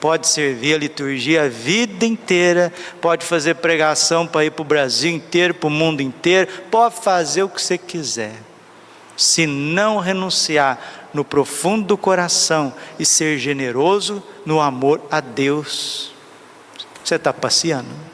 Pode 0.00 0.28
servir 0.28 0.74
a 0.74 0.78
liturgia 0.78 1.42
a 1.42 1.48
vida 1.48 2.06
inteira, 2.06 2.72
pode 3.00 3.26
fazer 3.26 3.56
pregação 3.56 4.28
para 4.28 4.44
ir 4.44 4.52
para 4.52 4.62
o 4.62 4.64
Brasil 4.64 5.10
inteiro, 5.10 5.54
para 5.54 5.66
o 5.66 5.70
mundo 5.70 6.00
inteiro, 6.00 6.48
pode 6.70 7.02
fazer 7.02 7.42
o 7.42 7.48
que 7.48 7.60
você 7.60 7.76
quiser. 7.76 8.34
Se 9.16 9.44
não 9.44 9.98
renunciar 9.98 11.08
no 11.12 11.24
profundo 11.24 11.84
do 11.88 11.98
coração 11.98 12.72
e 12.96 13.04
ser 13.04 13.38
generoso 13.38 14.22
no 14.46 14.60
amor 14.60 15.02
a 15.10 15.18
Deus. 15.18 16.12
Você 17.02 17.16
está 17.16 17.32
passeando? 17.32 18.09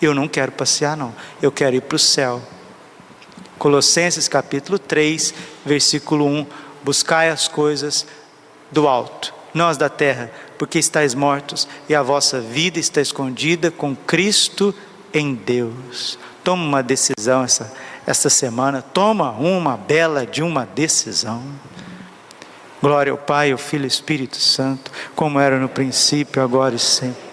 Eu 0.00 0.14
não 0.14 0.26
quero 0.26 0.52
passear, 0.52 0.96
não. 0.96 1.14
Eu 1.42 1.52
quero 1.52 1.76
ir 1.76 1.82
para 1.82 1.96
o 1.96 1.98
céu. 1.98 2.40
Colossenses 3.58 4.26
capítulo 4.26 4.78
3, 4.78 5.34
versículo 5.66 6.26
1: 6.26 6.46
Buscai 6.82 7.28
as 7.28 7.46
coisas 7.46 8.06
do 8.70 8.88
alto, 8.88 9.34
as 9.54 9.76
da 9.76 9.90
terra, 9.90 10.30
porque 10.58 10.78
estáis 10.78 11.14
mortos 11.14 11.68
e 11.88 11.94
a 11.94 12.02
vossa 12.02 12.40
vida 12.40 12.78
está 12.78 13.02
escondida 13.02 13.70
com 13.70 13.94
Cristo 13.94 14.74
em 15.12 15.34
Deus. 15.34 16.18
Toma 16.42 16.64
uma 16.64 16.82
decisão 16.82 17.44
essa, 17.44 17.70
essa 18.06 18.30
semana, 18.30 18.80
toma 18.80 19.32
uma 19.32 19.76
bela 19.76 20.24
de 20.24 20.42
uma 20.42 20.64
decisão. 20.64 21.42
Glória 22.80 23.12
ao 23.12 23.18
Pai, 23.18 23.52
ao 23.52 23.58
Filho 23.58 23.82
e 23.82 23.84
ao 23.84 23.88
Espírito 23.88 24.38
Santo, 24.38 24.90
como 25.14 25.38
era 25.38 25.58
no 25.58 25.68
princípio, 25.68 26.42
agora 26.42 26.74
e 26.74 26.78
sempre. 26.78 27.29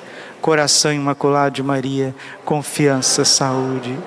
Coração 0.47 0.93
imaculado 0.93 1.55
de 1.55 1.61
Maria, 1.61 2.15
confiança, 2.45 3.25
saúde 3.25 3.99